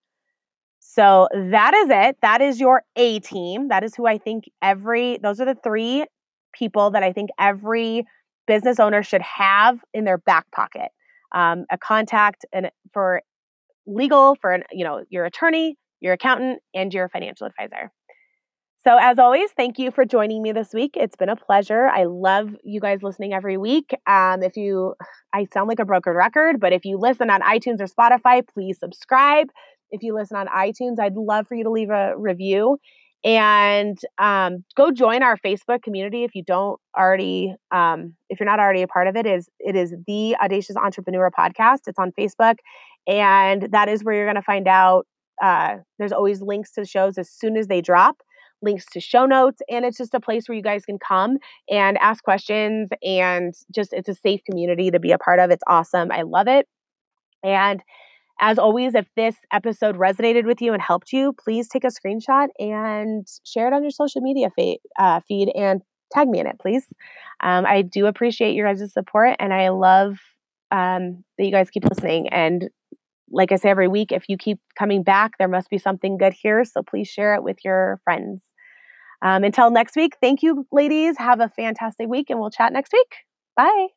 So 0.98 1.28
that 1.32 1.74
is 1.74 1.90
it. 1.90 2.16
That 2.22 2.40
is 2.40 2.58
your 2.58 2.82
A 2.96 3.20
team. 3.20 3.68
That 3.68 3.84
is 3.84 3.94
who 3.94 4.08
I 4.08 4.18
think 4.18 4.50
every, 4.60 5.18
those 5.22 5.40
are 5.40 5.44
the 5.44 5.54
three 5.54 6.04
people 6.52 6.90
that 6.90 7.04
I 7.04 7.12
think 7.12 7.30
every 7.38 8.04
business 8.48 8.80
owner 8.80 9.04
should 9.04 9.22
have 9.22 9.78
in 9.94 10.02
their 10.02 10.18
back 10.18 10.50
pocket. 10.50 10.88
Um, 11.32 11.66
a 11.70 11.78
contact 11.78 12.46
and 12.52 12.72
for 12.92 13.22
legal, 13.86 14.36
for 14.40 14.50
an, 14.50 14.64
you 14.72 14.84
know, 14.84 15.04
your 15.08 15.24
attorney, 15.24 15.76
your 16.00 16.14
accountant, 16.14 16.58
and 16.74 16.92
your 16.92 17.08
financial 17.08 17.46
advisor. 17.46 17.92
So, 18.84 18.96
as 19.00 19.20
always, 19.20 19.50
thank 19.56 19.78
you 19.78 19.92
for 19.92 20.04
joining 20.04 20.42
me 20.42 20.50
this 20.50 20.72
week. 20.72 20.92
It's 20.94 21.14
been 21.14 21.28
a 21.28 21.36
pleasure. 21.36 21.86
I 21.86 22.04
love 22.04 22.48
you 22.64 22.80
guys 22.80 23.02
listening 23.02 23.34
every 23.34 23.56
week. 23.56 23.94
Um, 24.08 24.42
if 24.42 24.56
you, 24.56 24.94
I 25.32 25.46
sound 25.52 25.68
like 25.68 25.78
a 25.78 25.84
broken 25.84 26.14
record, 26.14 26.58
but 26.58 26.72
if 26.72 26.84
you 26.84 26.98
listen 26.98 27.30
on 27.30 27.40
iTunes 27.42 27.80
or 27.80 27.86
Spotify, 27.86 28.42
please 28.52 28.80
subscribe. 28.80 29.48
If 29.90 30.02
you 30.02 30.14
listen 30.14 30.36
on 30.36 30.46
iTunes, 30.46 30.98
I'd 31.00 31.14
love 31.14 31.46
for 31.46 31.54
you 31.54 31.64
to 31.64 31.70
leave 31.70 31.90
a 31.90 32.14
review 32.16 32.78
and 33.24 33.98
um, 34.18 34.64
go 34.76 34.92
join 34.92 35.22
our 35.22 35.36
Facebook 35.36 35.82
community 35.82 36.24
if 36.24 36.34
you 36.34 36.44
don't 36.44 36.78
already, 36.96 37.54
um, 37.72 38.14
if 38.28 38.38
you're 38.38 38.48
not 38.48 38.60
already 38.60 38.82
a 38.82 38.88
part 38.88 39.08
of 39.08 39.16
it. 39.16 39.26
Is 39.26 39.48
it 39.58 39.74
is 39.74 39.94
the 40.06 40.36
Audacious 40.36 40.76
Entrepreneur 40.76 41.30
Podcast? 41.36 41.80
It's 41.86 41.98
on 41.98 42.12
Facebook, 42.18 42.56
and 43.06 43.68
that 43.72 43.88
is 43.88 44.04
where 44.04 44.14
you're 44.14 44.26
going 44.26 44.36
to 44.36 44.42
find 44.42 44.68
out. 44.68 45.06
Uh, 45.42 45.76
there's 45.98 46.12
always 46.12 46.40
links 46.40 46.72
to 46.72 46.84
shows 46.84 47.18
as 47.18 47.30
soon 47.30 47.56
as 47.56 47.66
they 47.66 47.80
drop 47.80 48.22
links 48.62 48.84
to 48.92 49.00
show 49.00 49.24
notes 49.24 49.62
and 49.70 49.84
it's 49.84 49.96
just 49.96 50.14
a 50.14 50.20
place 50.20 50.48
where 50.48 50.56
you 50.56 50.62
guys 50.62 50.84
can 50.84 50.98
come 50.98 51.36
and 51.70 51.96
ask 51.98 52.24
questions 52.24 52.88
and 53.02 53.54
just 53.72 53.92
it's 53.92 54.08
a 54.08 54.14
safe 54.14 54.40
community 54.44 54.90
to 54.90 54.98
be 54.98 55.12
a 55.12 55.18
part 55.18 55.38
of 55.38 55.50
it's 55.50 55.62
awesome 55.68 56.10
i 56.10 56.22
love 56.22 56.48
it 56.48 56.66
and 57.44 57.80
as 58.40 58.58
always 58.58 58.94
if 58.94 59.06
this 59.16 59.36
episode 59.52 59.96
resonated 59.96 60.44
with 60.44 60.60
you 60.60 60.72
and 60.72 60.82
helped 60.82 61.12
you 61.12 61.32
please 61.32 61.68
take 61.68 61.84
a 61.84 61.88
screenshot 61.88 62.48
and 62.58 63.26
share 63.44 63.66
it 63.66 63.72
on 63.72 63.82
your 63.82 63.90
social 63.90 64.20
media 64.20 64.50
fa- 64.58 64.76
uh, 64.98 65.20
feed 65.26 65.50
and 65.54 65.82
tag 66.12 66.28
me 66.28 66.38
in 66.38 66.46
it 66.46 66.58
please 66.60 66.86
um, 67.42 67.66
i 67.66 67.82
do 67.82 68.06
appreciate 68.06 68.54
your 68.54 68.66
guys' 68.66 68.92
support 68.92 69.36
and 69.38 69.52
i 69.52 69.68
love 69.68 70.18
um, 70.70 71.24
that 71.38 71.44
you 71.44 71.50
guys 71.50 71.70
keep 71.70 71.84
listening 71.84 72.28
and 72.28 72.68
like 73.30 73.52
I 73.52 73.56
say 73.56 73.68
every 73.68 73.88
week, 73.88 74.12
if 74.12 74.28
you 74.28 74.36
keep 74.36 74.58
coming 74.78 75.02
back, 75.02 75.32
there 75.38 75.48
must 75.48 75.70
be 75.70 75.78
something 75.78 76.16
good 76.16 76.32
here. 76.32 76.64
So 76.64 76.82
please 76.82 77.08
share 77.08 77.34
it 77.34 77.42
with 77.42 77.58
your 77.64 78.00
friends. 78.04 78.42
Um, 79.22 79.44
until 79.44 79.70
next 79.70 79.96
week, 79.96 80.16
thank 80.20 80.42
you, 80.42 80.66
ladies. 80.70 81.16
Have 81.18 81.40
a 81.40 81.48
fantastic 81.48 82.08
week, 82.08 82.30
and 82.30 82.38
we'll 82.38 82.50
chat 82.50 82.72
next 82.72 82.92
week. 82.92 83.14
Bye. 83.56 83.88